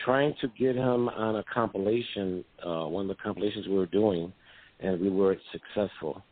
[0.04, 4.32] trying to get him on a compilation, uh, one of the compilations we were doing,
[4.80, 6.22] and we were successful.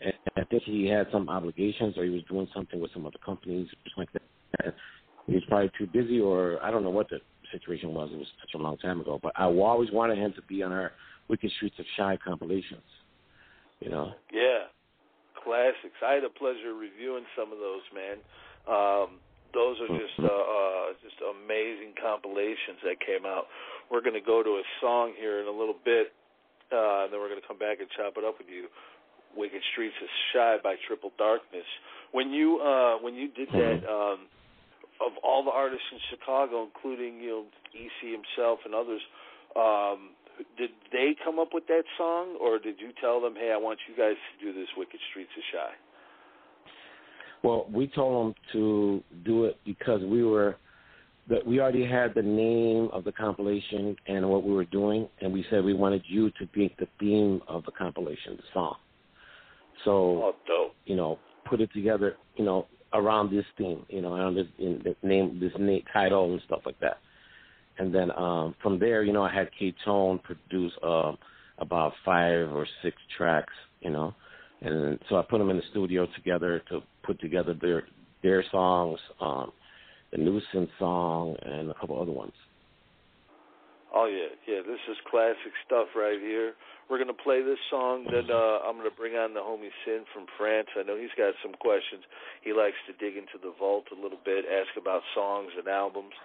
[0.00, 3.18] And I think he had some obligations, or he was doing something with some other
[3.24, 4.74] companies, just like that.
[5.26, 7.18] He was probably too busy, or I don't know what the
[7.52, 8.10] situation was.
[8.12, 9.18] It was such a long time ago.
[9.22, 10.92] But I always wanted him to be on our
[11.28, 12.86] Wicked Streets of Chi compilations.
[13.80, 14.12] You know.
[14.32, 14.66] Yeah,
[15.44, 15.96] classics.
[16.04, 18.18] I had a pleasure reviewing some of those, man.
[18.66, 19.20] Um,
[19.54, 23.48] those are just uh, uh, just amazing compilations that came out.
[23.90, 26.12] We're going to go to a song here in a little bit,
[26.68, 28.68] uh, and then we're going to come back and chop it up with you.
[29.36, 31.64] Wicked Streets is Chi by Triple Darkness.
[32.12, 34.28] When you uh, when you did that, um,
[35.04, 39.00] of all the artists in Chicago, including you know EC himself and others,
[39.56, 40.10] um,
[40.56, 43.78] did they come up with that song, or did you tell them, "Hey, I want
[43.88, 45.74] you guys to do this Wicked Streets of Chi"?
[47.42, 50.56] Well, we told them to do it because we were
[51.28, 55.32] that we already had the name of the compilation and what we were doing, and
[55.32, 58.76] we said we wanted you to be the theme of the compilation, the song.
[59.84, 64.34] So, oh, you know, put it together, you know, around this theme, you know, around
[64.34, 66.98] this in the name, this name, title, and stuff like that.
[67.78, 71.12] And then um, from there, you know, I had K Tone produce uh,
[71.58, 74.14] about five or six tracks, you know,
[74.60, 77.84] and so I put them in the studio together to put together their
[78.22, 79.52] their songs, um,
[80.10, 82.32] the Nuisance song, and a couple other ones.
[83.94, 84.60] Oh yeah, yeah.
[84.66, 86.52] This is classic stuff right here.
[86.88, 88.04] We're gonna play this song.
[88.08, 90.68] Then uh, I'm gonna bring on the homie Sin from France.
[90.76, 92.04] I know he's got some questions.
[92.44, 96.16] He likes to dig into the vault a little bit, ask about songs and albums.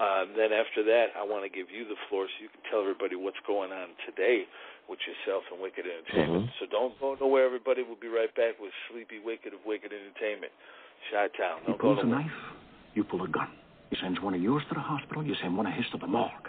[0.00, 2.80] Um, then after that, I want to give you the floor so you can tell
[2.80, 4.48] everybody what's going on today
[4.88, 6.48] with yourself and Wicked Entertainment.
[6.48, 6.56] Mm-hmm.
[6.56, 7.84] So don't go nowhere, everybody.
[7.84, 10.52] We'll be right back with Sleepy Wicked of Wicked Entertainment.
[11.12, 11.60] Shot Town.
[11.66, 12.32] He pulls a knife,
[12.94, 13.48] you pull a gun.
[13.88, 16.06] He sends one of yours to the hospital, you send one of his to the
[16.06, 16.48] morgue.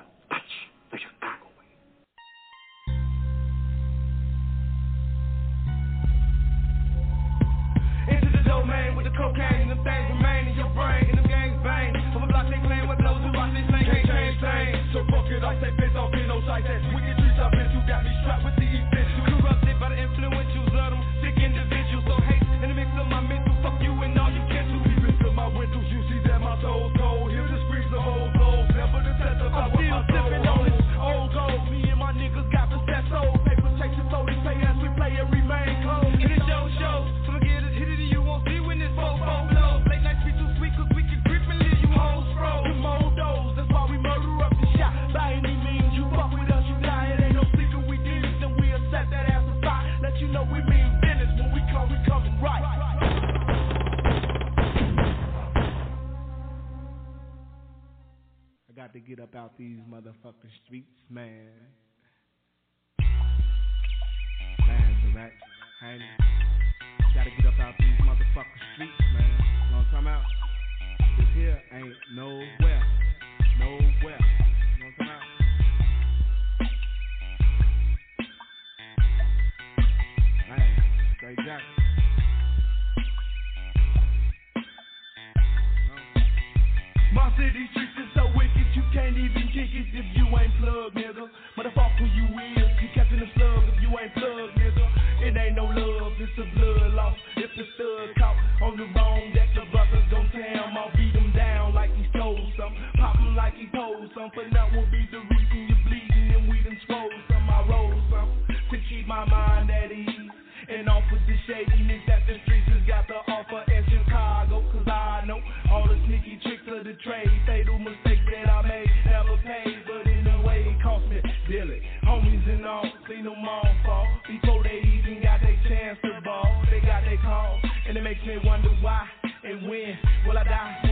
[123.22, 124.08] Seen them all fall.
[124.28, 127.60] Before they even got their chance to ball, they got their call.
[127.88, 129.08] And it makes me wonder why
[129.44, 130.91] and when will I die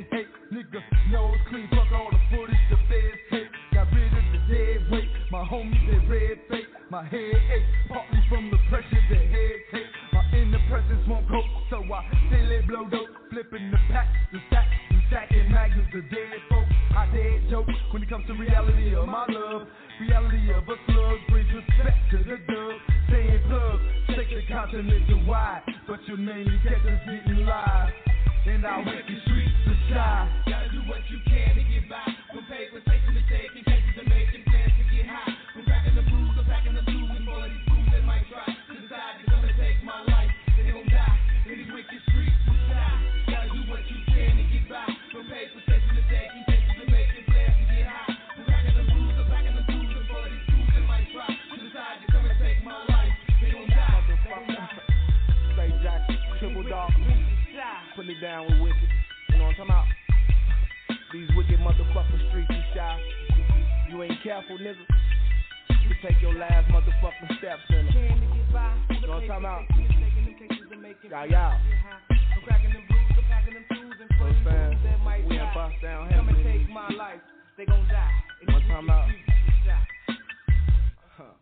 [0.00, 0.26] share hate.
[0.52, 1.68] Nigga, nose clean.
[1.70, 3.52] Fuck all the footage the feds take.
[3.72, 5.08] Got rid of the dead weight.
[5.30, 6.66] My homies, red fake.
[6.90, 7.62] My head ache.
[7.88, 9.90] Partly from the pressure the head take.
[10.12, 11.44] My inner presence won't cope.
[11.70, 13.08] So I still let blow dope.
[13.30, 16.66] Flipping the packs, the stacks, the stacking magnets, the dead folk.
[16.96, 19.68] I dead joke when it comes to reality of my love.
[20.00, 22.74] Reality of a slug brings respect to the dub.
[23.10, 23.78] Saying plug,
[24.16, 25.62] shake the continent wide.
[25.86, 26.16] But you
[26.62, 27.92] catch us getting live.
[28.46, 29.39] And our wicked streets
[29.90, 31.98] Gotta do what you can to get by.
[32.46, 32.78] Paper,
[34.06, 35.34] making plans to get high.
[35.66, 36.02] Cracking the
[36.46, 38.22] packing the blues, and for these fools that might
[39.26, 40.30] come and take my life.
[40.54, 42.38] They die these wicked streets
[42.70, 43.02] Chi.
[43.34, 44.86] Gotta do what you can to get by.
[45.26, 45.58] Paper,
[46.86, 48.14] making plans to get high.
[48.46, 48.86] Cracking the
[49.26, 51.10] packing the blues, and for these fools that might
[52.14, 53.14] come and take my life.
[53.42, 54.06] They die.
[55.82, 56.02] Die.
[56.38, 56.94] Triple dog.
[57.94, 58.79] Put down with
[61.60, 63.00] motherfucking streets is Chi.
[63.90, 64.84] You ain't careful, nigga.
[65.68, 67.94] You take your last motherfucking steps in them.
[68.90, 69.62] You know what I'm talking about?
[71.10, 71.58] Y'all, y'all.
[72.30, 75.28] Know what I'm saying?
[75.28, 76.16] We in bust down here.
[76.18, 77.20] Come and take my life.
[77.56, 78.10] They gon' die.
[78.40, 79.08] You know what I'm talking about?
[81.16, 81.34] Huh.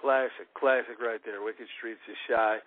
[0.00, 1.42] Classic, classic right there.
[1.42, 2.58] Wicked Streets is Chi.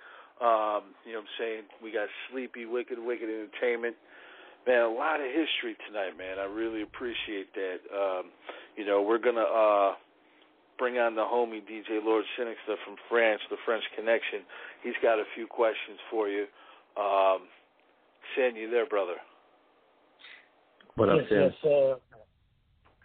[0.42, 1.64] Um, you know what I'm saying?
[1.84, 3.96] We got Sleepy, Wicked, Wicked Entertainment.
[4.66, 6.40] Man, a lot of history tonight, man.
[6.40, 7.80] I really appreciate that.
[7.92, 8.32] Um,
[8.78, 9.96] you know, we're gonna uh
[10.80, 14.42] bring on the homie DJ Lord Sinister from France, the French Connection.
[14.82, 16.46] He's got a few questions for you.
[16.96, 17.48] Um
[18.36, 19.16] Sen, you there, brother?
[20.96, 21.42] What up, yes, Sam?
[21.42, 21.96] yes, uh,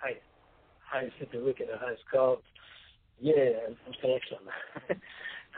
[0.00, 0.12] hi,
[0.86, 2.40] hi, Sleepy Wicked, hi, Scott.
[3.20, 4.38] Yeah, and some selection.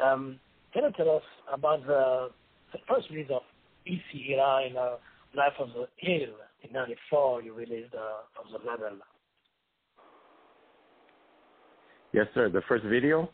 [0.04, 0.40] um,
[0.72, 2.30] can you tell us about the,
[2.72, 3.42] the first release of
[3.86, 4.96] EC Illa in uh,
[5.34, 7.42] Life of the Hill in '94?
[7.42, 8.98] You released uh, of the label.
[12.12, 12.48] Yes, sir.
[12.48, 13.30] The first video.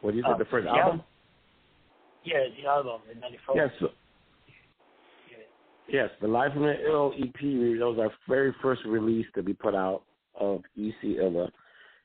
[0.00, 0.30] What do you say?
[0.30, 0.82] Uh, the first yeah.
[0.82, 1.02] album?
[2.24, 3.56] Yeah, the album in '94.
[3.56, 3.70] Yes.
[3.80, 3.90] so-
[5.88, 7.32] Yes, the Life from the Ill EP.
[7.40, 10.02] That was our very first release that we put out
[10.38, 11.48] of EC Illa,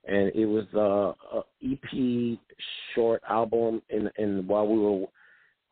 [0.07, 2.37] and it was uh, a EP
[2.93, 3.81] short album.
[3.89, 5.07] And and while we were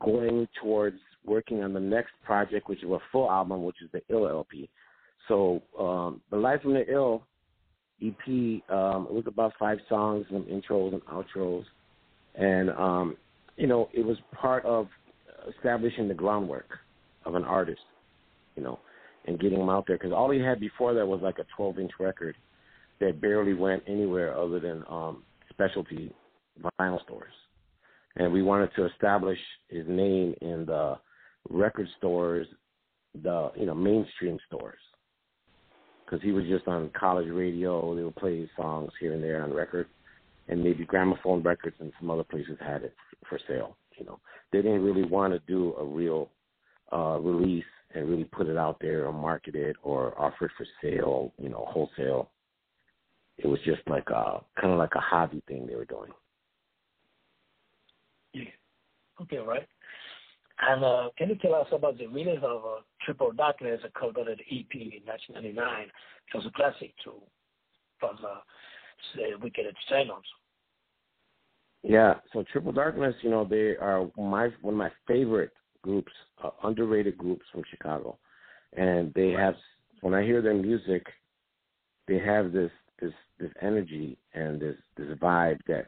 [0.04, 4.02] going towards working on the next project, which is a full album, which is the
[4.10, 4.70] Ill LP.
[5.28, 7.24] So um, the Life from the Ill
[8.02, 8.28] EP
[8.70, 11.66] um, it was about five songs and intros and outros,
[12.36, 13.18] and um,
[13.58, 14.88] you know it was part of
[15.56, 16.70] establishing the groundwork
[17.26, 17.82] of an artist,
[18.56, 18.80] you know,
[19.26, 19.98] and getting him out there.
[19.98, 22.36] Because all he had before that was like a 12 inch record
[23.02, 26.12] that barely went anywhere other than um, specialty
[26.80, 27.34] vinyl stores,
[28.16, 30.98] and we wanted to establish his name in the
[31.50, 32.48] record stores,
[33.24, 34.80] the you know mainstream stores
[36.10, 37.96] because he was just on college radio.
[37.96, 39.88] They would play his songs here and there on record,
[40.48, 42.96] and maybe gramophone records and some other places had it
[43.28, 43.78] for sale.
[43.98, 44.20] You know,
[44.52, 46.30] they didn't really want to do a real
[46.92, 50.66] uh, release and really put it out there or market it or offer it for
[50.82, 51.34] sale.
[51.38, 52.32] You know, wholesale.
[53.38, 56.12] It was just like a kind of like a hobby thing they were doing.
[58.34, 58.44] Yeah.
[59.22, 59.68] Okay, right.
[60.62, 64.28] And uh, can you tell us about the release of uh, Triple Darkness, a covered
[64.28, 65.84] EP in 1999?
[65.84, 67.22] It was a classic too,
[68.00, 68.40] from uh,
[69.42, 70.26] Wicked Entertainment.
[71.82, 75.52] Yeah, so Triple Darkness, you know, they are my one of my favorite
[75.82, 76.12] groups,
[76.44, 78.18] uh, underrated groups from Chicago,
[78.76, 79.56] and they have.
[80.02, 81.06] When I hear their music,
[82.08, 85.88] they have this this this energy and this this vibe that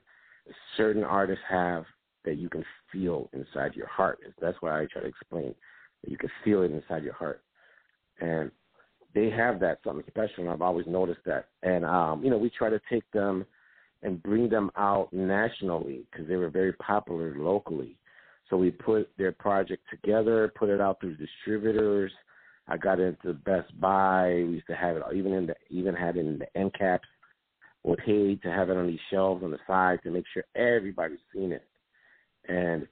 [0.77, 1.83] certain artists have
[2.25, 4.19] that you can feel inside your heart.
[4.39, 5.55] That's why I try to explain
[6.03, 7.41] that you can feel it inside your heart,
[8.19, 8.51] and
[9.13, 10.43] they have that something special.
[10.43, 11.49] And I've always noticed that.
[11.63, 13.45] And um, you know, we try to take them
[14.03, 17.97] and bring them out nationally because they were very popular locally.
[18.49, 22.11] So we put their project together, put it out through distributors.
[22.67, 24.43] I got into Best Buy.
[24.45, 27.07] We used to have it even in the even had it in the end caps.
[27.83, 31.17] Would paid to have it on these shelves on the side to make sure everybody's
[31.33, 31.67] seen it.
[32.47, 32.87] And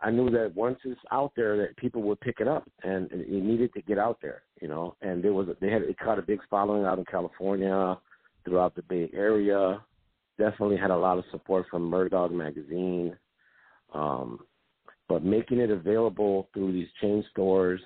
[0.00, 3.28] I knew that once it's out there, that people would pick it up, and it
[3.28, 4.94] needed to get out there, you know.
[5.00, 7.98] And there was they had it caught a big following out in California,
[8.46, 9.82] throughout the Bay Area.
[10.38, 13.16] Definitely had a lot of support from Murder Dog magazine.
[13.92, 14.40] Um,
[15.08, 17.80] but making it available through these chain stores,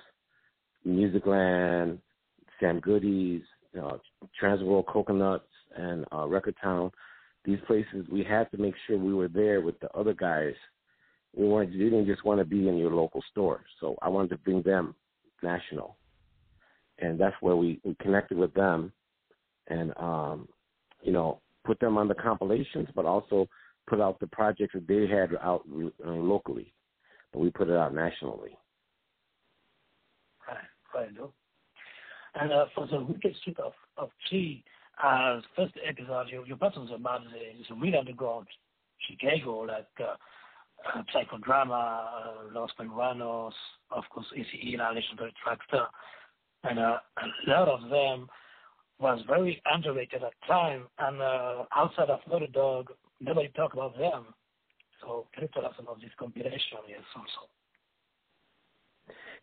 [0.87, 1.99] Musicland,
[2.59, 3.41] Sam Goodies,
[3.81, 3.97] uh,
[4.41, 5.45] Transworld Coconuts,
[5.75, 6.91] and uh, Record Town.
[7.43, 10.53] These places we had to make sure we were there with the other guys.
[11.35, 11.45] We.
[11.45, 13.63] You didn't just want to be in your local store.
[13.79, 14.95] So I wanted to bring them
[15.41, 15.97] national,
[16.99, 18.91] and that's where we, we connected with them,
[19.67, 20.47] and um,
[21.01, 23.47] you know put them on the compilations, but also
[23.87, 25.63] put out the projects that they had out
[26.05, 26.73] uh, locally,
[27.31, 28.57] but we put it out nationally.
[30.47, 30.57] Right,
[30.95, 31.31] right.
[32.35, 34.63] And uh, for the wicked street of of Chi,
[35.03, 38.47] uh, first episode, you you mentioned about the, the real underground
[39.07, 40.15] Chicago, like uh,
[40.93, 43.53] uh, psychodrama, uh, Los Peruanos,
[43.91, 45.85] of course, ACE, Legendary Traxster,
[46.63, 48.27] and uh, a lot of them
[48.99, 50.87] was very underrated at time.
[50.99, 54.27] And uh, outside of Murder Dog, nobody talked about them.
[55.01, 56.77] So can you tell us about this compilation?
[56.87, 57.49] Yes, also.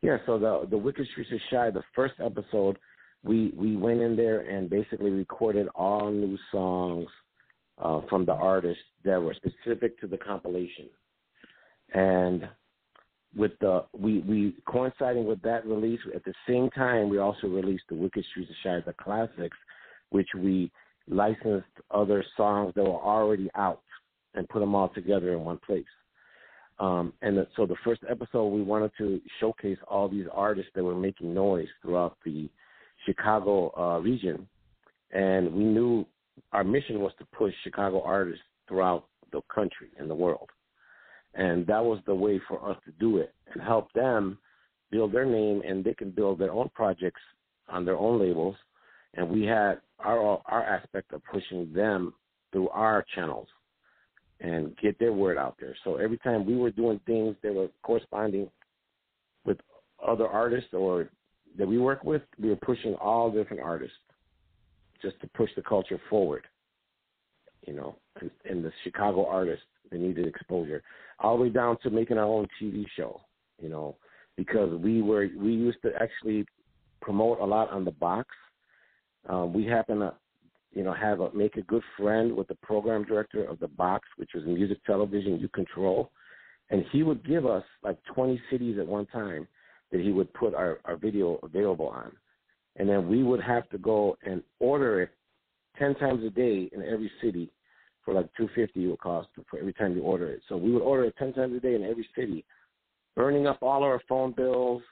[0.01, 2.79] Yeah, so the the Wicked Streets of Chi, the first episode,
[3.25, 7.09] we we went in there and basically recorded all new songs
[7.79, 10.89] uh, from the artists that were specific to the compilation,
[11.95, 12.49] and
[13.37, 17.85] with the we we coinciding with that release at the same time we also released
[17.89, 19.57] the Wicked Streets of Chi, the classics,
[20.11, 20.71] which we
[21.09, 23.83] licensed other songs that were already out
[24.35, 25.85] and put them all together in one place.
[26.79, 30.95] Um, and so the first episode, we wanted to showcase all these artists that were
[30.95, 32.49] making noise throughout the
[33.05, 34.47] Chicago uh, region,
[35.13, 36.07] and we knew
[36.53, 40.49] our mission was to push Chicago artists throughout the country and the world,
[41.35, 44.39] and that was the way for us to do it and help them
[44.91, 47.21] build their name, and they can build their own projects
[47.69, 48.57] on their own labels,
[49.15, 52.15] and we had our our aspect of pushing them
[52.53, 53.49] through our channels
[54.41, 55.75] and get their word out there.
[55.85, 58.49] So every time we were doing things that were corresponding
[59.45, 59.59] with
[60.07, 61.11] other artists or
[61.59, 63.97] that we work with, we were pushing all different artists
[65.03, 66.45] just to push the culture forward.
[67.69, 67.97] You know,
[68.49, 70.83] and, the Chicago artists they needed exposure,
[71.19, 73.21] all the way down to making our own TV show.
[73.61, 73.97] You know,
[74.37, 76.47] because we were we used to actually
[77.03, 78.29] promote a lot on the box.
[79.29, 80.15] Um, we happen to
[80.73, 84.09] you know, have a make a good friend with the program director of the box,
[84.17, 86.11] which was music television you control.
[86.71, 89.49] And he would give us like 20 cities at one time
[89.91, 92.13] that he would put our, our video available on.
[92.77, 95.11] And then we would have to go and order it
[95.79, 97.51] 10 times a day in every city
[98.09, 100.41] for like 250 it would cost for every time you order it.
[100.49, 102.43] So we would order it 10 times a day in every city,
[103.15, 104.83] burning up all our phone bills,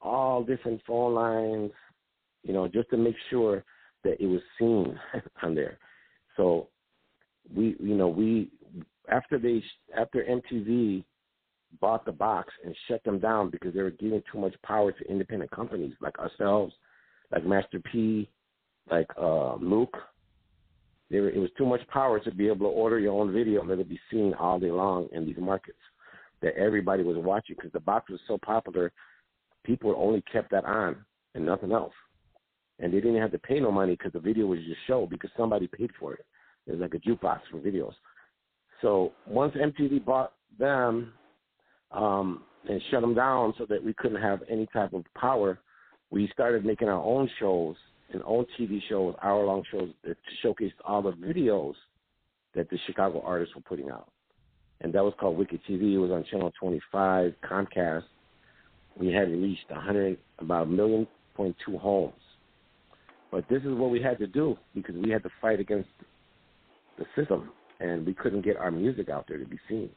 [0.00, 1.72] all different phone lines,
[2.44, 3.64] you know, just to make sure
[4.04, 4.96] that it was seen
[5.42, 5.78] on there.
[6.36, 6.68] So
[7.52, 8.52] we, you know, we
[9.10, 9.60] after they
[9.98, 11.02] after MTV
[11.80, 15.10] bought the box and shut them down because they were giving too much power to
[15.10, 16.72] independent companies like ourselves,
[17.32, 18.30] like Master P,
[18.88, 19.96] like uh, Luke.
[21.10, 23.78] It was too much power to be able to order your own video and let
[23.78, 25.78] it be seen all day long in these markets
[26.42, 28.92] that everybody was watching because the box was so popular,
[29.64, 30.96] people only kept that on
[31.34, 31.94] and nothing else
[32.80, 35.30] and they didn't have to pay no money because the video was just show because
[35.36, 36.24] somebody paid for it.
[36.66, 37.94] It was like a jukebox for videos.
[38.82, 41.12] So once MTV bought them
[41.90, 45.58] um, and shut them down so that we couldn't have any type of power,
[46.10, 47.76] we started making our own shows
[48.12, 51.74] and own TV shows, hour-long shows that showcased all the videos
[52.54, 54.10] that the Chicago artists were putting out.
[54.80, 55.94] And that was called Wicked TV.
[55.94, 58.04] It was on Channel 25, Comcast.
[58.96, 61.06] We had reached 100, about a million
[61.36, 62.14] point two homes
[63.30, 65.88] but this is what we had to do because we had to fight against
[66.98, 67.50] the system,
[67.80, 69.90] and we couldn't get our music out there to be seen.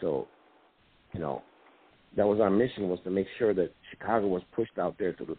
[0.00, 0.28] So,
[1.12, 1.42] you know,
[2.16, 5.24] that was our mission was to make sure that Chicago was pushed out there to
[5.24, 5.36] the,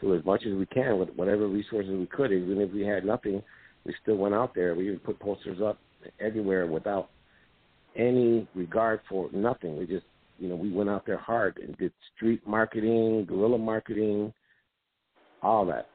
[0.00, 2.32] to as much as we can with whatever resources we could.
[2.32, 3.42] Even if we had nothing,
[3.84, 4.74] we still went out there.
[4.74, 5.78] We even put posters up
[6.20, 7.10] everywhere without
[7.96, 9.76] any regard for nothing.
[9.76, 10.06] We just,
[10.38, 14.32] you know, we went out there hard and did street marketing, guerrilla marketing,
[15.42, 15.88] all that.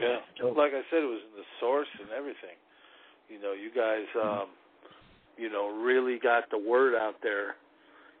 [0.00, 0.18] Yeah,
[0.50, 2.56] like I said, it was in the source and everything.
[3.30, 4.48] You know, you guys, um,
[5.38, 7.54] you know, really got the word out there.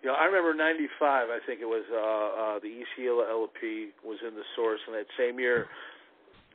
[0.06, 1.34] You know, I remember '95.
[1.34, 5.10] I think it was uh, uh, the ECL LP was in the source, and that
[5.18, 5.66] same year,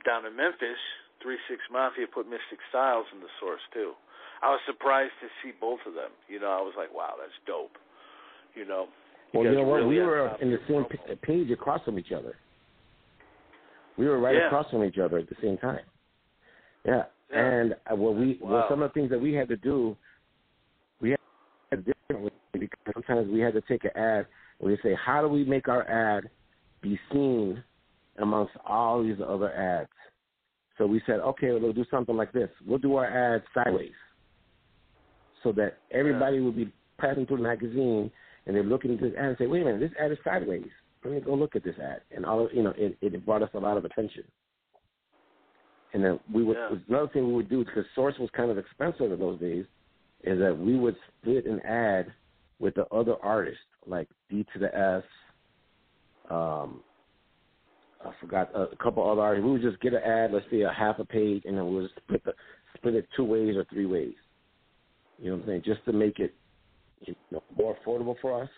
[0.07, 0.79] down in Memphis,
[1.21, 3.91] Three Six Mafia put Mystic Stylez in the source too.
[4.41, 6.15] I was surprised to see both of them.
[6.29, 7.75] You know, I was like, wow, that's dope.
[8.55, 8.87] You know.
[9.33, 9.83] Well, you know what?
[9.83, 10.85] Really we were in the same
[11.21, 12.39] page across from each other.
[13.97, 14.47] We were right yeah.
[14.47, 15.83] across from each other at the same time.
[16.85, 17.37] Yeah, yeah.
[17.37, 18.63] and uh, what we wow.
[18.63, 19.97] well, some of the things that we had to do,
[21.01, 21.17] we
[21.69, 24.27] had differently because sometimes we had to take an ad
[24.59, 26.29] and we say, how do we make our ad
[26.81, 27.63] be seen
[28.17, 29.89] amongst all these other ads.
[30.77, 32.49] So we said, okay, we'll do something like this.
[32.65, 33.91] We'll do our ad sideways,
[35.43, 38.11] so that everybody will be passing through the magazine
[38.45, 40.69] and they're looking at this ad and say, wait a minute, this ad is sideways.
[41.03, 42.01] Let me go look at this ad.
[42.15, 44.23] And all of, you know, it, it brought us a lot of attention.
[45.93, 46.77] And then we would Yeah.
[46.87, 49.65] another thing we would do because Source was kind of expensive in those days,
[50.23, 52.11] is that we would split an ad
[52.61, 55.03] with the other artists like D to the S.
[56.29, 56.81] Um,
[58.05, 59.43] I forgot a, a couple other artists.
[59.43, 61.81] We would just get an ad, let's say a half a page, and then we
[61.81, 62.33] would split the,
[62.77, 64.13] split it two ways or three ways.
[65.19, 65.63] You know what I'm saying?
[65.65, 66.33] Just to make it
[67.01, 68.49] you know, more affordable for us,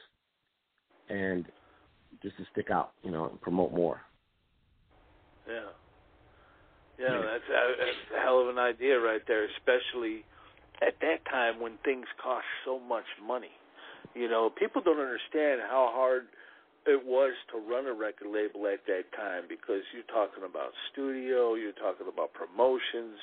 [1.10, 1.46] and
[2.22, 4.02] just to stick out, you know, and promote more.
[5.48, 5.70] Yeah.
[7.00, 10.24] Yeah, that's a, that's a hell of an idea right there, especially
[10.86, 13.50] at that time when things cost so much money.
[14.16, 16.30] You know, people don't understand how hard
[16.86, 21.56] it was to run a record label at that time because you're talking about studio,
[21.56, 23.18] you're talking about promotions,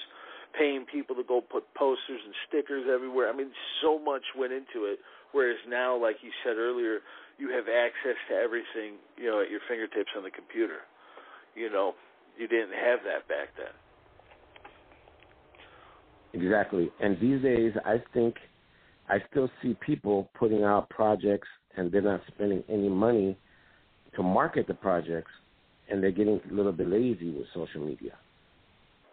[0.57, 3.29] paying people to go put posters and stickers everywhere.
[3.29, 4.99] I mean, so much went into it.
[5.33, 7.01] Whereas now, like you said earlier,
[7.39, 10.83] you have access to everything, you know, at your fingertips on the computer.
[11.55, 11.95] You know,
[12.39, 13.75] you didn't have that back then.
[16.33, 16.91] Exactly.
[17.01, 18.37] And these days, I think
[19.11, 23.37] I still see people putting out projects and they're not spending any money
[24.17, 25.31] to market the projects,
[25.89, 28.13] and they're getting a little bit lazy with social media.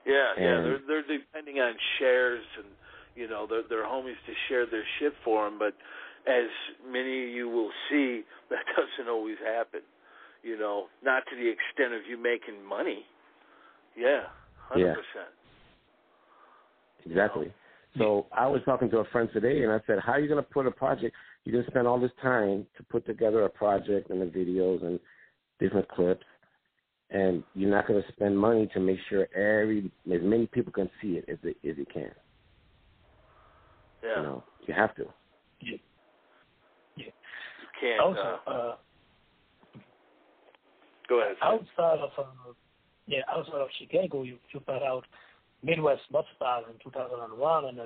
[0.06, 2.68] Yeah, yeah, they're they're depending on shares and
[3.16, 5.60] you know their their homies to share their shit for them.
[5.60, 5.74] But
[6.30, 6.50] as
[6.89, 9.82] many of you will see, that doesn't always happen.
[10.43, 13.04] You know, not to the extent of you making money.
[13.98, 14.24] Yeah,
[14.70, 14.93] hundred Yeah.
[14.93, 15.34] percent.
[17.06, 17.54] Exactly.
[17.98, 20.43] So I was talking to a friend today, and I said, "How are you going
[20.43, 21.16] to put a project?
[21.43, 24.84] You're going to spend all this time to put together a project and the videos
[24.84, 25.00] and
[25.60, 26.26] different clips,
[27.10, 30.89] and you're not going to spend money to make sure every as many people can
[31.02, 32.12] see it as they as you can.
[34.04, 35.06] Yeah, You know, you have to.
[35.62, 37.12] you
[37.80, 38.02] can't.
[38.02, 38.76] Also, uh, uh,
[41.10, 41.36] go ahead.
[41.41, 42.54] Outside of uh,
[43.08, 45.06] yeah, outside of Chicago, you you put out
[45.64, 47.84] Midwest Mud Stars in 2001, and uh,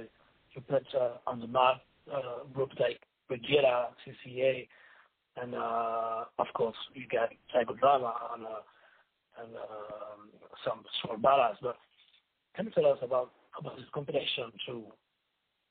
[0.53, 1.82] you put uh, on the map
[2.13, 4.67] uh, groups like Brigida, CCA,
[5.41, 8.59] and uh, of course you got Psychodrama on uh,
[9.41, 10.30] and um,
[10.65, 11.59] some small ballads.
[11.61, 11.78] But
[12.55, 14.84] can you tell us about about this competition to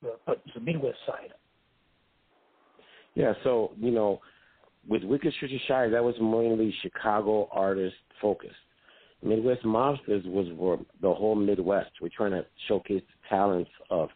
[0.07, 1.32] uh, put the Midwest side?
[3.14, 4.20] Yeah, so you know,
[4.88, 8.55] with Wicked Streets of Chi, that was mainly Chicago artist focused.
[9.22, 11.90] Midwest Mobsters was for the whole Midwest.
[12.00, 14.08] We're trying to showcase the talents of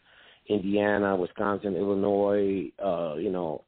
[0.48, 3.64] Indiana, Wisconsin, Illinois, uh, you know,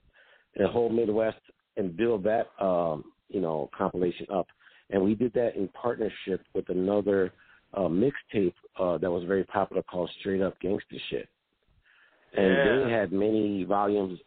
[0.56, 1.38] the whole Midwest,
[1.76, 4.46] and build that, um, you know, compilation up.
[4.90, 7.32] And we did that in partnership with another
[7.74, 11.28] uh, mixtape uh, that was very popular called Straight Up Gangsta Shit.
[12.36, 12.64] And Yeah.
[12.84, 14.18] they had many volumes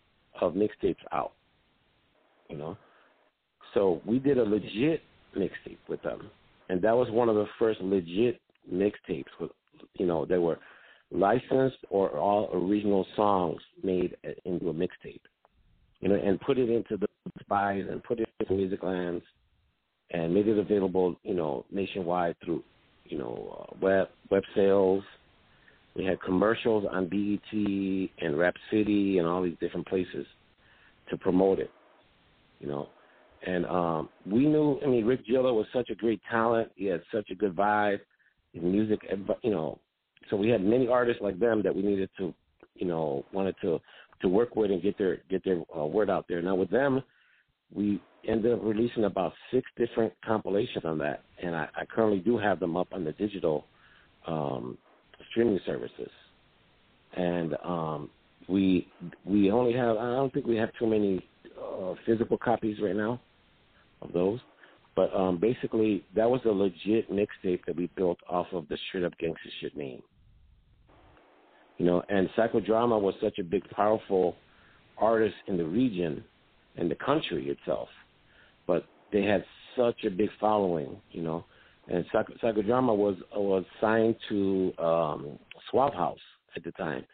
[0.41, 1.34] of mixtapes out,
[2.49, 2.78] you know.
[3.74, 5.01] So we did a legit
[5.36, 6.30] mixtape with them,
[6.70, 8.39] and that was one of the first legit
[8.72, 9.51] mixtapes with,
[9.95, 10.59] you know, they were
[11.11, 14.15] licensed or all original songs made
[14.45, 15.22] into a mixtape,
[15.99, 17.07] you know, and put it into the
[17.39, 19.24] spies and put it into music lands
[20.11, 22.63] and made it available, you know, nationwide through,
[23.05, 25.03] you know, uh, web web sales.
[25.95, 30.26] We had commercials on BET and Rap City and all these different places
[31.09, 31.72] to promote it,
[32.59, 32.89] you know.
[33.46, 36.72] And um we knew, I mean, Rick Gillo was such a great talent.
[36.76, 38.00] He had such a good vibe.
[38.54, 39.02] His music,
[39.44, 39.80] you know.
[40.30, 42.34] So we had many artists like them that we needed to,
[42.76, 43.80] you know, wanted to
[44.22, 46.42] to work with and get their get their uh, word out there.
[46.42, 47.02] Now with them,
[47.74, 52.38] we ended up releasing about six different compilations on that, and I, I currently do
[52.38, 53.66] have them up on the digital
[54.28, 54.78] um,
[55.32, 56.10] streaming services.
[57.16, 58.10] And um,
[58.48, 58.88] we
[59.26, 61.26] we only have I don't think we have too many
[61.60, 63.22] uh, physical copies right now
[64.02, 64.39] of those.
[64.95, 69.04] But um, basically, that was a legit mixtape that we built off of the straight
[69.04, 70.02] up gangster shit name.
[71.78, 74.36] You know, and Psychodrama was such a big, powerful
[74.97, 76.24] artist in the region
[76.76, 77.88] and the country itself.
[78.68, 79.45] But they had
[79.78, 81.45] such a big following, you know.
[81.88, 85.39] And Psycho, Psychodrama was was signed to um,
[85.72, 86.20] Swap House
[86.56, 87.06] at the time,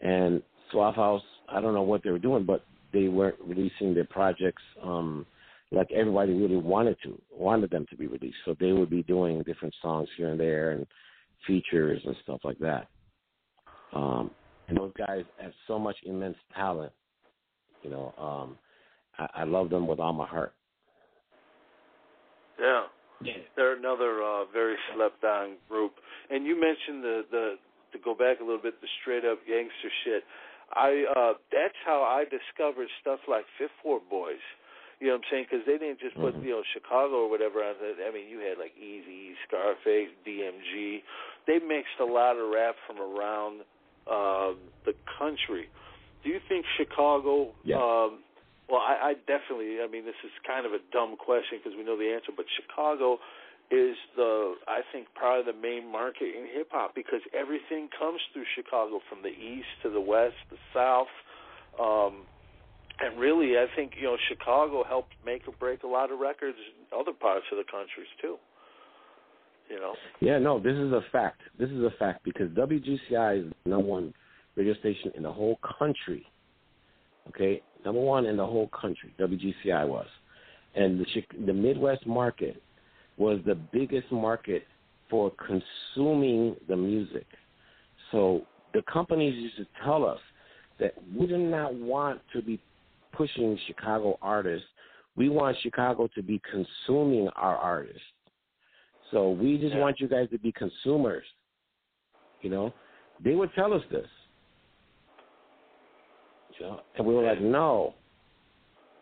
[0.00, 4.04] and Swap House, I don't know what they were doing, but they weren't releasing their
[4.04, 5.26] projects um,
[5.72, 8.36] like everybody really wanted to, wanted them to be released.
[8.44, 10.86] So they would be doing different songs here and there and
[11.46, 12.88] features and stuff like that.
[13.94, 14.30] Um,
[14.68, 16.92] and those guys have so much immense talent.
[17.82, 18.58] You know, um,
[19.18, 20.52] I, I love them with all my heart.
[22.60, 22.84] Yeah.
[23.22, 23.32] Yeah.
[23.56, 25.92] They're another uh, very slept on group.
[26.30, 27.54] And you mentioned the the
[27.92, 30.24] to go back a little bit the straight up gangster shit.
[30.72, 34.42] I uh that's how I discovered stuff like Fifth Ward Boys.
[35.02, 35.46] You know what I'm saying?
[35.50, 36.44] Because they didn't just put Mhm.
[36.46, 37.98] you know Chicago or whatever on it.
[38.06, 41.02] I mean, you had like Eazy, Scarface, DMG.
[41.46, 43.66] They mixed a lot of rap from around
[44.06, 45.66] um, the country.
[46.22, 47.50] Do you think Chicago?
[47.64, 47.82] Yeah.
[47.82, 48.22] Um,
[48.70, 49.82] well, I, I definitely.
[49.82, 52.46] I mean, this is kind of a dumb question because we know the answer, but
[52.54, 53.18] Chicago
[53.72, 58.46] is the I think probably the main market in hip hop because everything comes through
[58.54, 61.10] Chicago from the east to the west, the south.
[61.80, 62.26] Um
[63.02, 66.56] and really I think, you know, Chicago helped make or break a lot of records
[66.56, 68.36] in other parts of the countries too.
[69.68, 69.94] You know.
[70.20, 71.40] Yeah, no, this is a fact.
[71.58, 74.14] This is a fact because WGCI is number one
[74.56, 76.26] radio station in the whole country.
[77.28, 79.14] Okay, number one in the whole country.
[79.18, 80.06] WGCI was,
[80.74, 81.06] and the
[81.46, 82.60] the Midwest market
[83.16, 84.64] was the biggest market
[85.08, 87.26] for consuming the music.
[88.10, 88.42] So
[88.74, 90.18] the companies used to tell us
[90.80, 92.60] that we do not want to be
[93.12, 94.66] pushing Chicago artists.
[95.16, 98.02] We want Chicago to be consuming our artists.
[99.10, 99.80] So we just Yeah.
[99.80, 101.26] want you guys to be consumers.
[102.40, 102.72] You know,
[103.20, 104.08] they would tell us this.
[106.58, 107.94] You know, and we were like, no.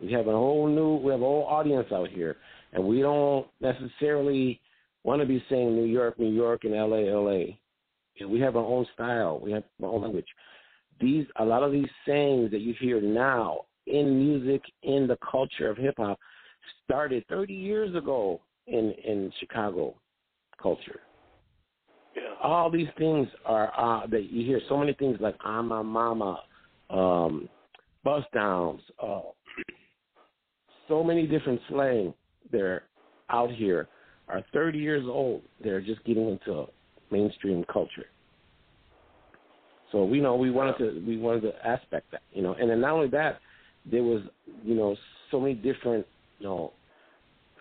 [0.01, 2.37] We have a whole new, we have a whole audience out here,
[2.73, 4.61] and we don't necessarily
[5.05, 7.59] want to be saying New York, New York, and L.A., L.A.
[8.17, 9.39] You know, we have our own style.
[9.41, 10.27] We have our own language.
[11.01, 15.69] These, a lot of these sayings that you hear now in music, in the culture
[15.69, 16.19] of hip hop,
[16.85, 19.95] started 30 years ago in in Chicago
[20.61, 21.01] culture.
[22.15, 22.23] Yeah.
[22.43, 26.41] All these things are uh, that you hear so many things like "I'm my mama,"
[26.91, 27.49] um,
[28.05, 29.21] bust downs, uh,
[30.89, 32.15] so many different slang.
[32.51, 32.85] They're
[33.31, 33.89] out here
[34.31, 35.43] are 30 years old.
[35.63, 36.67] They're just getting into
[37.11, 38.07] mainstream culture.
[39.93, 42.81] So we know we wanted to we wanted to aspect that, you know, and then
[42.81, 43.41] not only that,
[43.91, 44.23] there was
[44.65, 44.97] you know
[45.31, 46.07] so many different
[46.39, 46.73] you know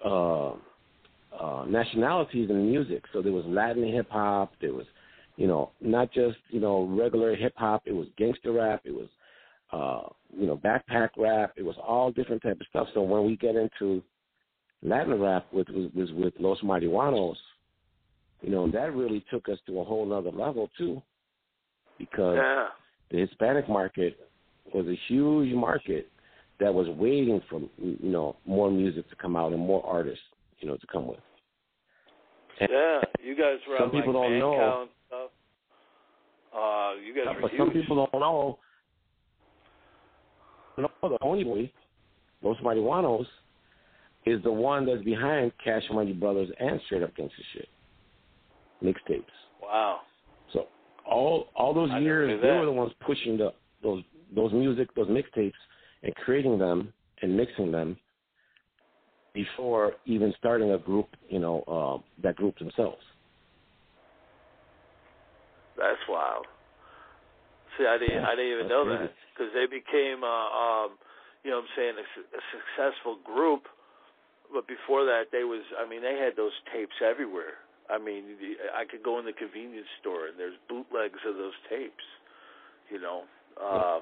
[0.06, 0.54] uh,
[1.36, 3.04] uh, nationalities in music.
[3.14, 4.54] So there was Latin hip hop.
[4.62, 4.86] There was
[5.38, 7.84] you know not just you know regular hip hop.
[7.86, 8.82] It was gangster rap.
[8.86, 9.08] It was
[9.72, 11.54] uh, you know backpack rap.
[11.56, 12.88] It was all different type of stuff.
[12.94, 14.02] So when we get into
[14.82, 17.36] Latin rap with was, with Los Marihuanos,
[18.42, 21.02] you know that really took us to a whole nother level too,
[21.98, 22.68] because Yeah.
[23.12, 24.29] the Hispanic market
[24.74, 26.10] was a huge market
[26.60, 30.24] that was waiting for you know more music to come out and more artists
[30.60, 31.20] you know to come with.
[32.60, 33.02] And Yeah.
[33.24, 34.88] You guys were Some people like don't know.
[36.54, 37.60] Uh you guys were but huge.
[37.60, 38.60] some people don't know.
[40.78, 41.72] No, the only boy,
[42.42, 43.26] Los Marihuanos,
[44.26, 47.68] is the one that's behind Cash Money Brothers and Straight Up Gangsta Shit
[48.84, 49.24] mixtapes.
[49.62, 50.00] Wow.
[50.54, 50.68] So
[51.06, 53.54] all all those I years, they were the ones pushing the
[53.84, 54.04] those
[54.36, 55.54] those music, those mixtapes,
[56.04, 57.98] and creating them and mixing them
[59.34, 61.08] before even starting a group.
[61.30, 63.04] You know, uh, that group themselves.
[65.78, 66.46] That's wild.
[67.78, 69.08] See, I didn't, Yeah, I didn't even know crazy.
[69.08, 71.00] that because they became, uh, um,
[71.44, 73.64] you know, what I'm saying a, su- a successful group.
[74.52, 77.64] But before that, they was, I mean, they had those tapes everywhere.
[77.88, 78.36] I mean,
[78.76, 82.04] I could go in the convenience store and there's bootlegs of those tapes.
[82.92, 83.24] You know,
[83.62, 83.99] in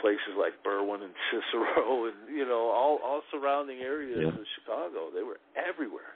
[0.00, 4.28] places like Berwyn and Cicero, and you know, all all surrounding areas Yeah.
[4.40, 5.10] of Chicago.
[5.14, 6.14] They were everywhere.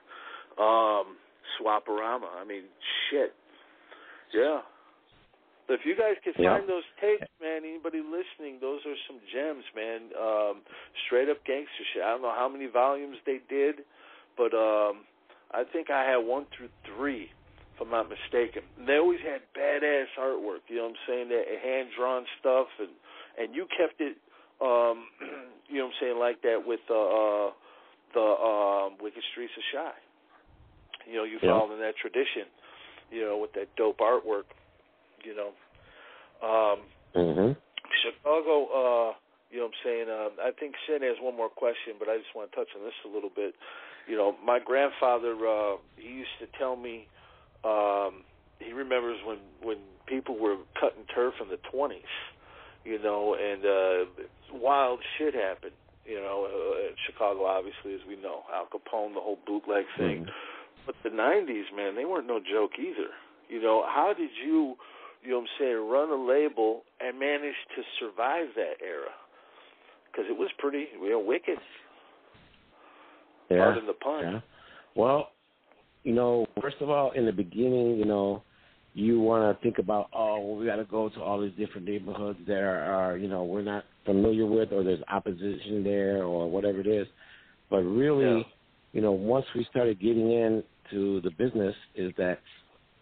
[0.58, 1.16] Um,
[1.58, 2.28] Swaparama.
[2.40, 2.64] I mean,
[3.10, 3.34] shit.
[4.32, 4.60] Yeah.
[5.66, 6.58] But if you guys can Yeah.
[6.58, 10.10] find those tapes, man, anybody listening, those are some gems, man.
[10.18, 10.62] Um,
[11.06, 12.02] straight up gangster shit.
[12.02, 13.84] I don't know how many volumes they did,
[14.36, 15.04] but um,
[15.52, 17.30] I think I had one through three,
[17.74, 18.62] if I'm not mistaken.
[18.78, 20.60] And they always had badass artwork.
[20.68, 21.28] You know what I'm saying?
[21.28, 22.90] That hand drawn stuff, and
[23.38, 24.16] and you kept it.
[24.60, 25.06] Um,
[25.68, 26.18] you know what I'm saying?
[26.18, 27.50] Like that with uh, uh,
[28.14, 29.92] the um, Wicked Streets of Chi.
[31.10, 31.50] You know, you Yeah.
[31.50, 32.46] followed in that tradition.
[33.10, 34.48] You know, with that dope artwork.
[35.24, 35.50] You know.
[36.42, 36.80] Um,
[37.14, 37.52] Mm-hmm.
[38.00, 39.12] Chicago, uh,
[39.50, 40.08] you know what I'm saying?
[40.08, 42.82] Um, I think Sin has one more question, but I just want to touch on
[42.84, 43.54] this a little bit.
[44.08, 47.06] You know, my grandfather, uh, he used to tell me,
[47.64, 48.24] um,
[48.58, 49.76] he remembers when, when
[50.08, 52.00] people were cutting turf in the 20s,
[52.84, 55.72] you know, and uh, wild shit happened,
[56.04, 58.42] you know, uh, in Chicago, obviously, as we know.
[58.52, 60.26] Al Capone, the whole bootleg thing.
[60.84, 63.10] But the 90s, man, they weren't no joke either.
[63.48, 64.76] You know, how did you
[65.22, 69.10] you know what I'm saying, run a label and manage to survive that era.
[70.10, 71.58] Because it was pretty, you know, wicked.
[73.50, 73.58] Yeah.
[73.58, 74.22] Pardon the pun.
[74.22, 74.40] Yeah.
[74.94, 75.30] Well,
[76.02, 78.42] you know, first of all, in the beginning, you know,
[78.94, 81.86] you want to think about, oh, well, we got to go to all these different
[81.86, 86.50] neighborhoods that are, are, you know, we're not familiar with, or there's opposition there, or
[86.50, 87.06] whatever it is.
[87.70, 88.44] But really, Yeah.
[88.92, 92.40] you know, once we started getting into the business, is that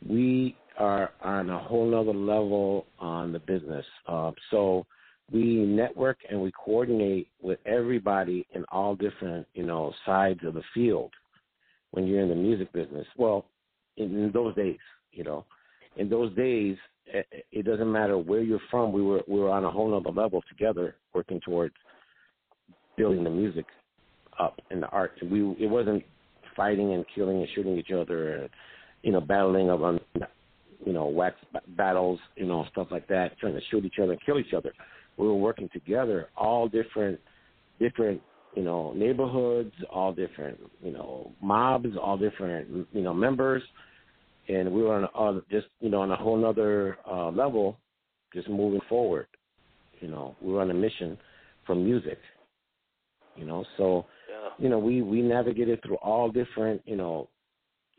[0.08, 3.84] we are on a whole nother level on the business.
[4.06, 4.86] Uh, so
[5.32, 10.62] we network and we coordinate with everybody in all different, you know, sides of the
[10.72, 11.12] field
[11.90, 13.06] when you're in the music business.
[13.16, 13.46] Well,
[13.96, 14.78] in, in those days,
[15.12, 15.44] you know,
[15.96, 16.76] in those days,
[17.06, 18.92] it, it doesn't matter where you're from.
[18.92, 21.74] We were we were on a whole nother level together, working towards
[22.96, 23.66] building the music
[24.38, 25.12] up and the art.
[25.22, 26.04] We it wasn't
[26.56, 28.48] fighting and killing and shooting each other, and,
[29.02, 30.00] you know, battling of um,
[30.84, 31.36] you know wax
[31.76, 34.72] battles, you know, stuff like that, trying to shoot each other and kill each other.
[35.16, 37.18] We were working together, all different
[37.78, 38.20] different
[38.54, 43.62] you know neighborhoods, all different you know mobs, all different you know members,
[44.50, 47.78] and we were on a, just you know on a whole other uh, level,
[48.34, 49.26] just moving forward.
[50.00, 51.18] You know, we were on a mission
[51.66, 52.18] for music.
[53.36, 54.50] You know, so Yeah.
[54.58, 57.28] you know we we navigated through all different you know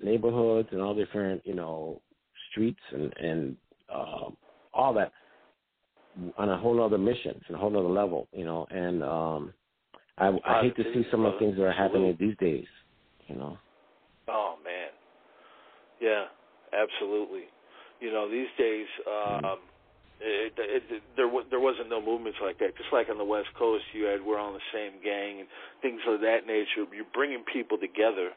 [0.01, 2.01] neighborhoods and all different you know
[2.49, 3.57] streets and and
[3.93, 4.37] um,
[4.73, 5.11] all that
[6.37, 8.67] on a whole other mission, on a whole other level, you know.
[8.69, 9.53] And um,
[10.17, 12.67] I, I hate to see some of the things that are happening these days,
[13.27, 13.57] you know.
[14.27, 14.89] Oh man,
[16.01, 16.25] yeah,
[16.73, 17.45] absolutely.
[17.99, 19.59] You know, these days, um,
[20.21, 22.77] it, it, it, there wa- there wasn't no movements like that.
[22.77, 25.47] Just like on the West Coast, you had we're on the same gang and
[25.81, 26.85] things of that nature.
[26.93, 28.29] You're bringing people together,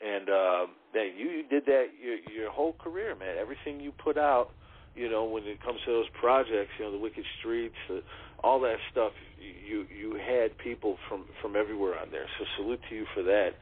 [0.00, 3.36] and um, that you, you did that your your whole career, man.
[3.40, 4.48] Everything you put out,
[4.94, 8.00] you know, when it comes to those projects, you know, the Wicked Streets, uh,
[8.44, 9.12] all that stuff.
[9.40, 12.26] You you had people from from everywhere on there.
[12.38, 13.56] So salute to you for that.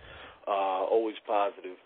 [0.46, 1.76] Uh, always positive.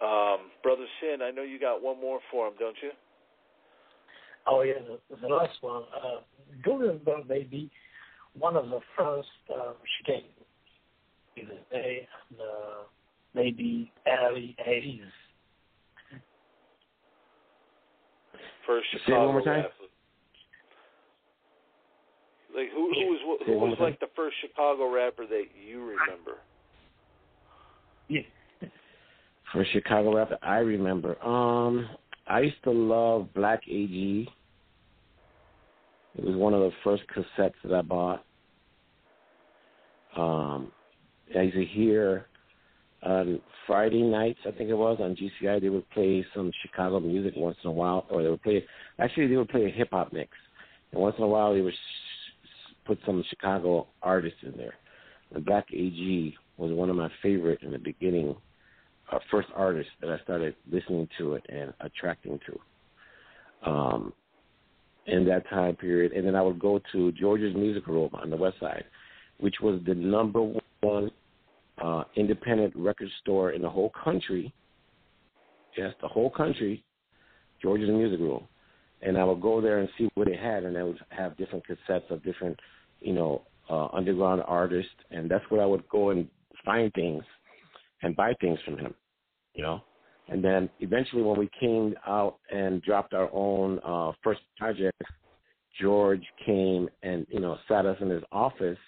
[0.00, 2.90] Um, Brother Sin, I know you got one more for him, don't you?
[4.46, 4.74] Oh yeah,
[5.10, 5.82] the, the last one.
[5.94, 6.20] Uh,
[6.66, 7.70] Guldenberg may be
[8.38, 10.24] one of the first uh, chicane
[11.36, 12.08] in the day,
[12.40, 12.84] uh,
[13.34, 15.00] maybe early 80s.
[18.66, 19.62] First Say it Chicago one more time.
[19.62, 19.74] rapper.
[22.54, 26.38] Like who who was who was like the first Chicago rapper that you remember?
[28.08, 28.22] Yeah.
[29.52, 31.22] For Chicago rap, I remember.
[31.24, 31.88] Um,
[32.26, 34.28] I used to love Black AG.
[36.16, 38.24] It was one of the first cassettes that I bought.
[40.16, 40.72] Um,
[41.36, 42.26] I used to hear
[43.02, 47.34] on Friday nights, I think it was on GCI, they would play some Chicago music
[47.36, 48.64] once in a while, or they would play.
[48.98, 50.30] Actually, they would play a hip hop mix,
[50.92, 54.74] and once in a while they would sh- put some Chicago artists in there.
[55.32, 58.34] And Black AG was one of my favorite in the beginning
[59.12, 63.70] uh, first artist that I started listening to it and attracting to.
[63.70, 64.12] Um,
[65.08, 68.36] in that time period, and then I would go to George's Music Room on the
[68.36, 68.84] West Side,
[69.38, 70.42] which was the number
[70.82, 71.10] one
[71.82, 74.52] uh, independent record store in the whole country.
[75.76, 76.84] Yes, the whole country,
[77.62, 78.46] George's Music Room,
[79.02, 81.64] and I would go there and see what they had, and they would have different
[81.66, 82.58] cassettes of different,
[83.00, 86.28] you know, uh, underground artists, and that's where I would go and
[86.64, 87.24] find things
[88.02, 88.94] and buy things from him,
[89.54, 89.82] you know.
[90.28, 95.00] And then eventually, when we came out and dropped our own uh, first project,
[95.80, 98.78] George came and you know sat us in his office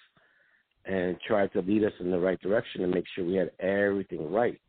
[0.85, 4.31] and tried to lead us in the right direction and make sure we had everything
[4.31, 4.59] right.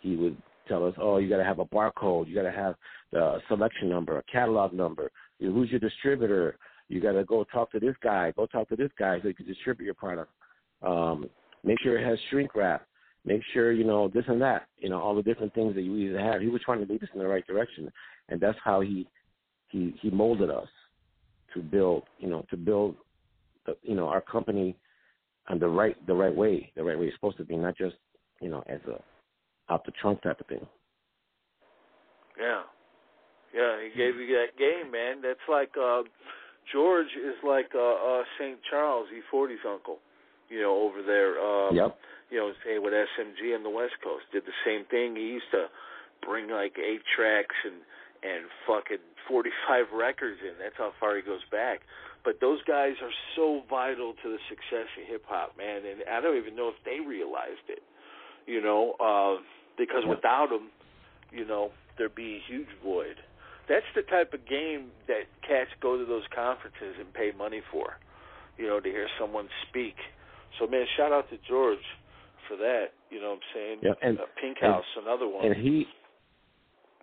[0.00, 0.36] He would
[0.66, 2.28] tell us, "Oh, you got to have a barcode.
[2.28, 2.74] You got to have
[3.12, 5.10] the selection number, a catalog number.
[5.40, 6.56] Who's your distributor?
[6.88, 8.32] You got to go talk to this guy.
[8.32, 10.30] Go talk to this guy so you can distribute your product.
[10.82, 11.28] Um,
[11.64, 12.86] make sure it has shrink wrap
[13.24, 15.96] make sure you know this and that, you know, all the different things that you
[15.96, 16.40] either have.
[16.40, 17.90] He was trying to lead us in the right direction,
[18.28, 19.06] and that's how he
[19.68, 20.68] he he molded us
[21.54, 22.96] to build, you know, to build,
[23.66, 24.76] the, you know, our company
[25.48, 27.96] on the right the right way, the right way it's supposed to be, not just
[28.40, 30.66] you know as a out the trunk type of thing.
[32.40, 32.62] Yeah,
[33.54, 35.22] yeah, he gave you that game, man.
[35.22, 36.02] That's like uh,
[36.72, 38.58] George is like uh, uh, St.
[38.70, 39.98] Charles, E40's uncle.
[40.52, 41.40] You know, over there.
[41.40, 41.96] Um, Yep.
[42.32, 45.16] You know, say with SMG on the West Coast, did the same thing.
[45.16, 45.68] He used to
[46.24, 47.80] bring like eight tracks and
[48.22, 50.54] and fucking 45 records in.
[50.62, 51.80] That's how far he goes back.
[52.24, 55.82] But those guys are so vital to the success of hip hop, man.
[55.84, 57.82] And I don't even know if they realized it.
[58.46, 59.42] You know, uh,
[59.76, 60.70] because without them,
[61.32, 63.16] you know, there'd be a huge void.
[63.68, 67.98] That's the type of game that cats go to those conferences and pay money for.
[68.58, 69.96] You know, to hear someone speak.
[70.58, 71.78] So man, shout out to George
[72.48, 72.86] for that.
[73.10, 73.78] You know what I'm saying?
[73.82, 75.46] Yeah, and uh, Pink and, House, another one.
[75.46, 75.86] And he,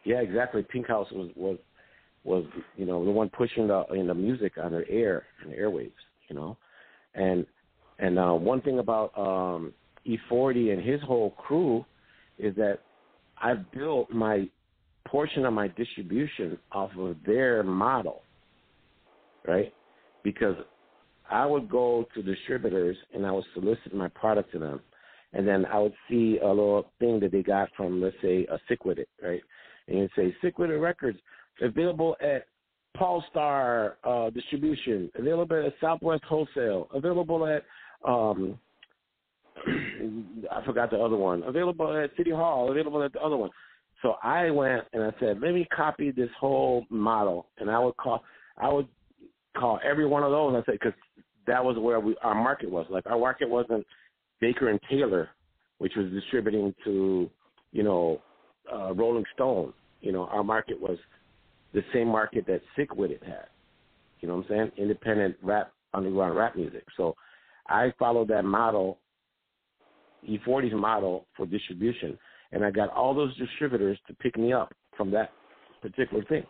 [0.04, 0.64] yeah, exactly.
[0.64, 1.58] Pink House was was
[2.24, 2.46] was
[2.76, 5.92] you know the one pushing the in the music on the air and the airwaves.
[6.28, 6.58] You know,
[7.16, 7.46] and
[8.00, 9.74] and uh, one thing about um,
[10.08, 11.86] E40 and his whole crew
[12.38, 12.80] is that
[13.42, 14.48] I built my
[15.06, 18.22] portion of my distribution off of their model,
[19.48, 19.74] right?
[20.24, 20.56] Because
[21.30, 24.82] I would go to distributors and I would solicit my product to them,
[25.34, 28.60] and then I would see a little thing that they got from, let's say, a
[28.68, 29.42] Sick right?
[29.88, 31.20] And you'd say, Sick Records,
[31.62, 32.46] available at
[32.98, 37.64] Paul Star uh, Distribution, available at Southwest Wholesale, available at,
[38.08, 38.58] um,
[40.52, 43.52] I forgot the other one, available at City Hall, available at the other one.
[44.02, 47.98] So I went and I said, let me copy this whole model, and I would
[47.98, 48.24] call,
[48.58, 48.88] I would
[49.58, 50.56] call every one of those.
[50.56, 50.94] I said because
[51.48, 52.86] that was where we our market was.
[52.90, 53.86] Like our market wasn't
[54.40, 55.30] Baker and Taylor,
[55.80, 57.30] which was distributing to,
[57.72, 58.22] you know,
[58.72, 59.74] uh, Rolling Stone.
[60.02, 60.98] You know, our market was
[61.74, 63.48] the same market that Sick Wid It had.
[64.22, 64.72] You know what I'm saying?
[64.78, 66.84] Independent rap, underground rap music.
[66.98, 67.16] So
[67.68, 69.00] I followed that model,
[70.28, 72.18] E40's model for distribution,
[72.52, 75.32] and I got all those distributors to pick me up from that
[75.82, 76.44] particular thing.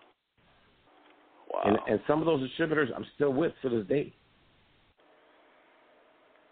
[1.52, 1.62] Wow.
[1.66, 4.14] And and some of those distributors I'm still with to this day.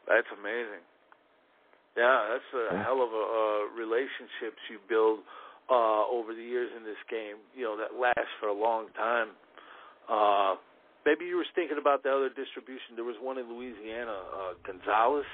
[0.07, 0.83] That's amazing.
[1.95, 2.83] Yeah, that's a Yeah.
[2.83, 5.19] hell of a uh, relationships you build
[5.69, 7.37] uh, over the years in this game.
[7.55, 9.29] You know that lasts for a long time.
[10.07, 10.55] Uh,
[11.05, 12.95] maybe you were thinking about the other distribution.
[12.95, 15.25] There was one in Louisiana, uh, Gonzalez.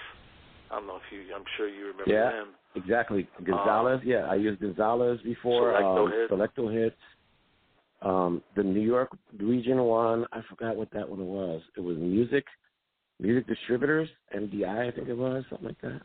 [0.71, 1.35] I don't know if you.
[1.35, 2.31] I'm sure you remember Yeah.
[2.31, 2.47] him.
[2.75, 3.27] Exactly.
[3.43, 5.73] Gonzalez, yeah, I used Gonzalez before.
[5.73, 6.29] Selecto um, Hits.
[6.29, 7.01] Select-O-Hits.
[8.01, 11.61] Um, the New York region one, I forgot what that one was.
[11.77, 12.45] It was music,
[13.19, 16.01] music distributors, MDI, I think it was something like that.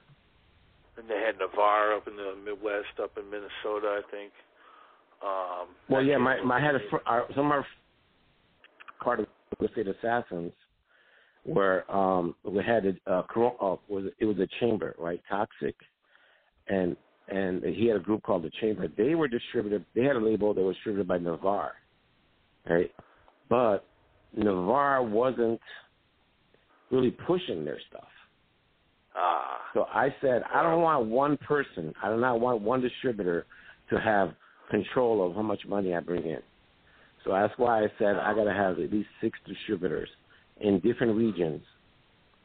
[0.97, 4.33] And they had Navarre up in the Midwest, up in Minnesota, I think.
[5.23, 7.67] Um, Well, yeah, my my had a fr- our, some of our
[9.03, 9.27] part of
[9.61, 10.53] the state assassins
[11.45, 15.75] where um we had a uh, uh, was it was a chamber right toxic
[16.69, 16.97] and
[17.29, 20.53] and he had a group called the chamber they were distributed they had a label
[20.53, 21.75] that was distributed by navarre
[22.69, 22.93] right
[23.49, 23.87] but
[24.37, 25.61] navarre wasn't
[26.91, 28.09] really pushing their stuff
[29.15, 33.47] Ah, so I said, I don't want one person, I do not want one distributor
[33.91, 34.31] to have
[34.71, 36.41] control of how much money I bring in.
[37.25, 40.09] So that's why I said I got to have at least six distributors
[40.61, 41.63] in different regions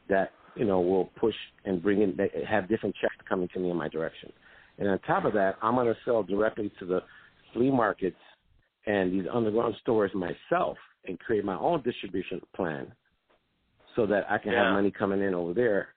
[0.08, 1.34] that you know will push
[1.64, 2.18] and bring in,
[2.48, 4.32] have different checks coming to me in my direction.
[4.78, 7.00] And on top of that, I'm going to sell directly to the
[7.52, 8.16] flea markets
[8.86, 10.76] and these underground stores myself
[11.06, 12.92] and create my own distribution plan
[13.96, 14.64] so that I can Yeah.
[14.64, 15.88] have money coming in over there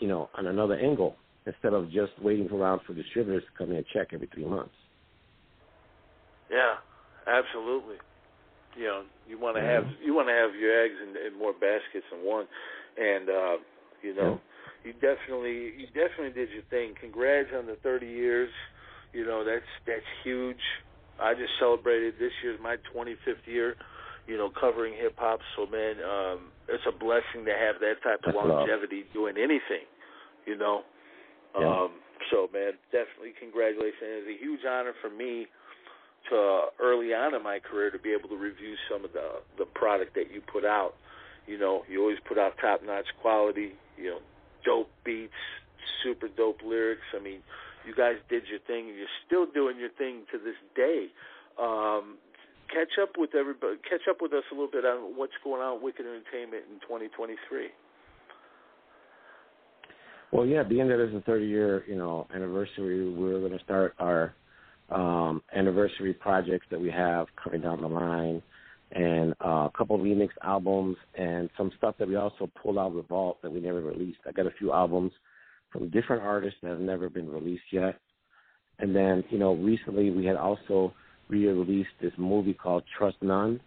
[0.00, 1.16] you know, on another angle
[1.46, 4.74] instead of just waiting around for distributors to come in and check every three months.
[6.50, 6.76] yeah,
[7.26, 7.96] absolutely.
[8.76, 9.66] You know, you want to Mhm.
[9.66, 12.46] have you want to have your eggs in, in more baskets than one,
[12.98, 13.56] and uh,
[14.02, 14.40] you know,
[14.84, 16.94] you definitely you definitely did your thing.
[17.00, 18.50] Congrats on the 30 years.
[19.12, 20.60] You know, that's that's huge.
[21.20, 23.74] I just celebrated this year's my 25th year.
[24.26, 25.40] You know, covering hip hop.
[25.56, 28.66] So man, um, it's a blessing to have that type of That's love.
[28.66, 29.86] longevity doing anything.
[30.46, 30.82] You know.
[31.58, 31.66] Yeah.
[31.66, 31.90] Um,
[32.30, 34.24] so man, definitely congratulations.
[34.24, 35.46] It's a huge honor for me
[36.30, 39.40] to uh, early on in my career to be able to review some of the
[39.58, 40.94] the product that you put out.
[41.46, 43.72] You know, you always put out top notch quality.
[43.96, 44.18] You know,
[44.64, 45.32] dope beats,
[46.02, 47.08] super dope lyrics.
[47.18, 47.40] I mean,
[47.86, 51.08] you guys did your thing, and you're still doing your thing to this day.
[51.60, 52.18] Um,
[52.72, 53.76] catch up with everybody.
[53.88, 56.80] Catch up with us a little bit on what's going on with Wicked Entertainment in
[56.80, 57.68] 2023.
[60.32, 63.94] Well, yeah, being that it's a 30 year, you know, anniversary, we're going to start
[63.98, 64.34] our
[64.90, 68.40] um, anniversary projects that we have coming down the line,
[68.92, 72.88] and uh, a couple of remix albums, and some stuff that we also pulled out
[72.88, 74.18] of the vault that we never released.
[74.26, 75.12] I got a few albums
[75.72, 77.98] from different artists that have never been released yet,
[78.78, 80.92] and then you know, recently we had also
[81.30, 83.60] re-released this movie called Trust None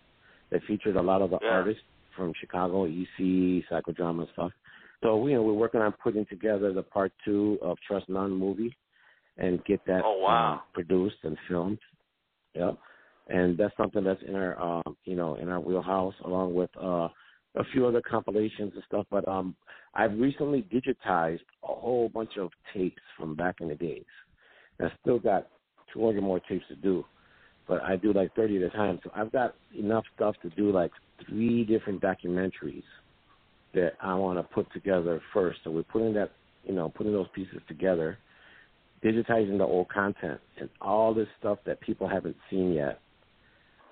[0.51, 1.51] that featured a lot of the Yeah.
[1.51, 1.84] artists
[2.16, 4.51] from Chicago, EC, Psychodrama and stuff.
[5.01, 8.76] So you know, we're working on putting together the part two of Trust None movie
[9.38, 10.55] and get that Oh, wow.
[10.55, 11.80] uh, produced and filmed.
[12.55, 12.78] Yep.
[13.30, 17.07] And that's something that's in our um, you know, in our wheelhouse along with uh
[17.55, 19.07] a few other compilations and stuff.
[19.09, 19.55] But um
[19.95, 24.05] I've recently digitized a whole bunch of tapes from back in the days.
[24.80, 25.47] And I still got
[25.91, 27.05] two hundred more tapes to do.
[27.68, 28.99] But I do like thirty at a time.
[29.03, 30.91] So I've got enough stuff to do like
[31.28, 32.84] three different documentaries
[33.74, 35.59] that I want to put together first.
[35.64, 36.32] So we're putting that,
[36.66, 38.18] you know, putting those pieces together,
[39.03, 42.99] digitizing the old content and all this stuff that people haven't seen yet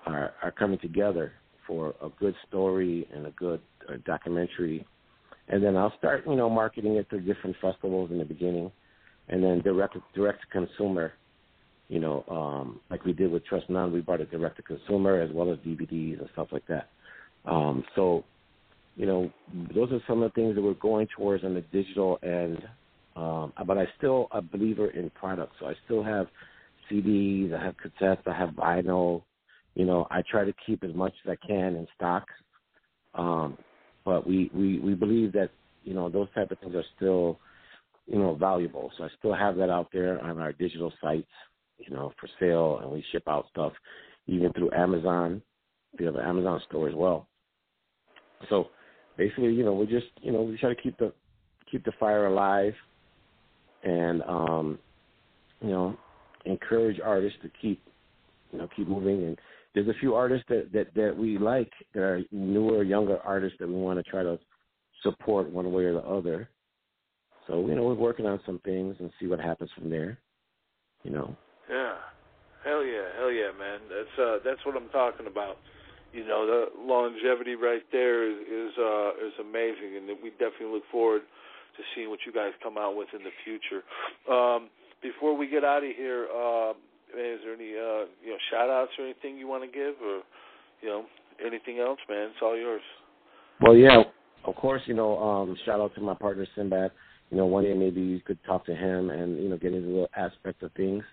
[0.06, 1.32] are are coming together
[1.66, 4.84] for a good story and a good uh, documentary.
[5.48, 8.70] And then I'll start, you know, marketing it through different festivals in the beginning,
[9.28, 11.12] and then direct direct to consumer.
[11.92, 15.20] You know, um, like we did with Trust None, we brought it direct to consumer
[15.20, 16.88] as well as DVDs and stuff like that.
[17.44, 18.24] Um, so,
[18.96, 19.30] you know,
[19.74, 22.62] those are some of the things that we're going towards on the digital end.
[23.14, 26.28] Um, but I still a believer in products, so I still have
[26.90, 29.22] CDs, I have cassettes, I have vinyl,
[29.74, 32.24] you know, I try to keep as much as I can in stock.
[33.14, 33.58] Um,
[34.06, 35.50] but we, we, we believe that,
[35.84, 37.38] you know, those type of things are still,
[38.06, 38.90] you know, valuable.
[38.96, 41.28] So I still have that out there on our digital sites,
[41.78, 43.72] you know, for sale and we ship out stuff
[44.26, 45.42] even through Amazon.
[45.98, 47.28] We have an Amazon store as well.
[48.48, 48.68] So
[49.16, 51.12] basically, you know, we just you know, we try to keep the
[51.70, 52.74] keep the fire alive
[53.82, 54.78] and um,
[55.60, 55.96] you know,
[56.44, 57.82] encourage artists to keep
[58.52, 59.38] you know, keep moving and
[59.74, 63.68] there's a few artists that, that, that we like that are newer, younger artists that
[63.68, 64.38] we want to try to
[65.02, 66.48] support one way or the other.
[67.46, 70.18] So, you know, we're working on some things and see what happens from there.
[71.04, 71.36] You know.
[71.70, 71.94] Yeah.
[72.64, 73.80] Hell yeah, hell yeah, man.
[73.90, 75.56] That's uh that's what I'm talking about.
[76.12, 80.86] You know, the longevity right there is is uh is amazing and we definitely look
[80.90, 83.82] forward to seeing what you guys come out with in the future.
[84.30, 84.70] Um
[85.02, 86.72] before we get out of here, uh
[87.16, 90.22] is there any uh, you know shout outs or anything you want to give or
[90.80, 91.04] you know
[91.44, 92.30] anything else, man?
[92.30, 92.82] It's all yours.
[93.60, 94.02] Well, yeah,
[94.44, 94.82] of course.
[94.86, 96.90] You know, um, shout out to my partner Sinbad.
[97.30, 99.88] You know, one day maybe you could talk to him and you know get into
[99.88, 101.04] the aspect of things.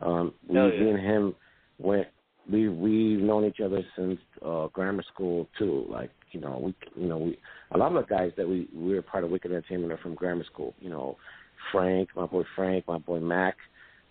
[0.00, 0.68] Um, we, yeah.
[0.68, 1.34] me and him
[1.78, 2.08] went.
[2.50, 5.86] We we've known each other since uh, grammar school too.
[5.88, 7.38] Like you know, we you know we
[7.72, 10.14] a lot of the guys that we we were part of Wicked Entertainment are from
[10.14, 10.74] grammar school.
[10.80, 11.16] You know,
[11.72, 13.56] Frank, my boy Frank, my boy Mac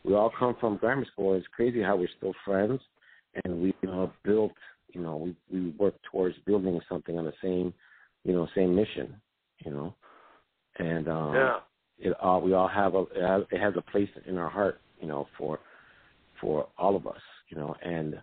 [0.05, 1.33] we all come from grammar school.
[1.33, 2.79] It's crazy how we're still friends,
[3.43, 4.53] and we uh, built,
[4.93, 7.73] you know, we we work towards building something on the same,
[8.23, 9.15] you know, same mission,
[9.65, 9.95] you know,
[10.77, 11.57] and um, yeah.
[11.97, 13.05] it all we all have a
[13.49, 15.59] it has a place in our heart, you know, for
[16.39, 18.19] for all of us, you know, and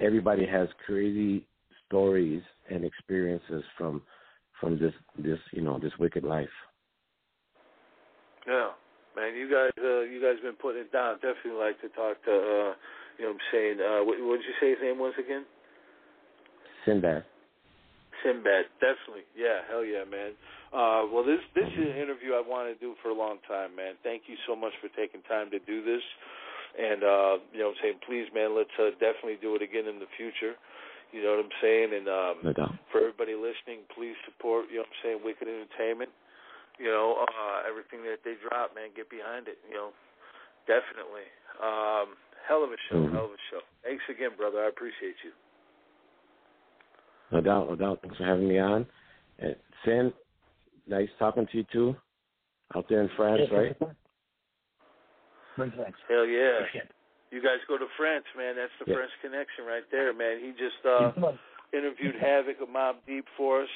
[0.00, 1.46] everybody has crazy
[1.86, 4.02] stories and experiences from
[4.60, 6.48] from this this you know this wicked life.
[8.46, 8.70] Yeah
[9.16, 9.32] man.
[9.34, 11.16] You guys, uh, you guys been putting it down.
[11.24, 12.72] Definitely like to talk to, uh,
[13.16, 13.76] you know, what I'm saying.
[13.80, 15.48] Uh, what, what did you say his name once again?
[16.84, 17.24] Sinbad.
[18.22, 19.24] Sinbad, definitely.
[19.32, 20.36] Yeah, hell yeah, man.
[20.70, 23.74] Uh, well, this this is an interview I wanted to do for a long time,
[23.74, 23.96] man.
[24.04, 26.04] Thank you so much for taking time to do this.
[26.76, 29.88] And uh, you know, what I'm saying, please, man, let's uh, definitely do it again
[29.88, 30.54] in the future.
[31.12, 31.88] You know what I'm saying?
[31.96, 32.76] And um, no doubt.
[32.92, 34.68] for everybody listening, please support.
[34.68, 35.18] You know what I'm saying?
[35.24, 36.12] Wicked Entertainment
[36.78, 39.58] you know, uh, everything that they drop, man, get behind it.
[39.68, 39.90] You know,
[40.68, 41.24] definitely.
[41.60, 42.16] Um,
[42.46, 43.14] hell of a show, mm-hmm.
[43.14, 43.60] hell of a show.
[43.82, 44.64] Thanks again, brother.
[44.64, 45.32] I appreciate you.
[47.32, 48.00] No doubt, no doubt.
[48.02, 48.86] Thanks for having me on.
[49.38, 50.12] And Sin,
[50.86, 51.96] nice talking to you too.
[52.74, 53.76] Out there in France, right?
[55.56, 56.84] Hell yeah.
[57.30, 58.54] You guys go to France, man.
[58.56, 58.96] That's the yeah.
[58.96, 60.38] French connection right there, man.
[60.40, 61.32] He just uh
[61.72, 63.68] interviewed Havoc of Mobb Deep for us.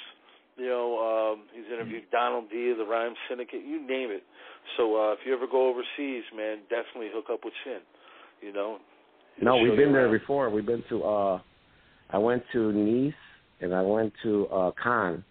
[0.57, 4.23] You know, um, he's interviewed Donald D, of the Rhyme Syndicate, you name it.
[4.77, 7.81] So uh, if you ever go overseas, man, definitely hook up with Sin.
[8.43, 8.79] You know.
[9.41, 10.51] No, we've been there before.
[10.51, 11.03] We've been to.
[11.03, 11.41] uh
[12.13, 13.15] I went to Nice
[13.61, 15.25] and I went to uh Cannes,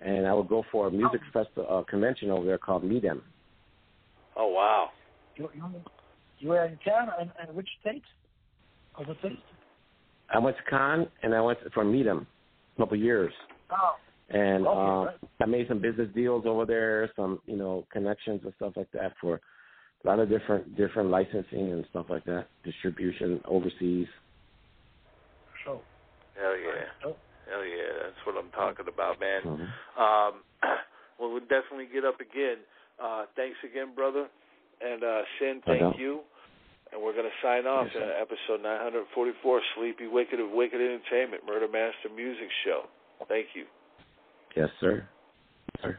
[0.00, 1.42] and I would go for a music oh.
[1.42, 3.22] festival uh, convention over there called MIDEM.
[4.36, 4.90] Oh wow!
[5.38, 5.62] You, you,
[6.40, 8.02] you were in Cannes and, and which state?
[8.96, 9.38] Of the state?
[10.34, 12.26] I went to Cannes and I went to, for MIDEM
[12.76, 13.32] a couple years.
[13.70, 13.96] Oh
[14.30, 15.06] and uh,
[15.40, 19.14] I made some business deals over there, some you know connections and stuff like that
[19.20, 19.40] for
[20.04, 24.06] a lot of different different licensing and stuff like that, distribution overseas.
[25.64, 25.80] Sure.
[26.34, 27.12] Hell yeah.
[27.50, 29.40] Hell yeah, that's what I'm talking about, man.
[29.42, 30.02] Mm-hmm.
[30.02, 30.42] Um,
[31.18, 32.58] well, we'll definitely get up again.
[33.02, 34.28] Uh, thanks again, brother.
[34.80, 36.20] And uh, Sin, thank you.
[36.92, 41.44] And we're going to sign off yes, in episode 944, Sleepy Wicked of Wicked Entertainment,
[41.46, 42.88] Murder Master Music Show.
[43.28, 43.64] Thank you.
[44.56, 45.06] Yes, sir.
[45.74, 45.98] Yes, sir.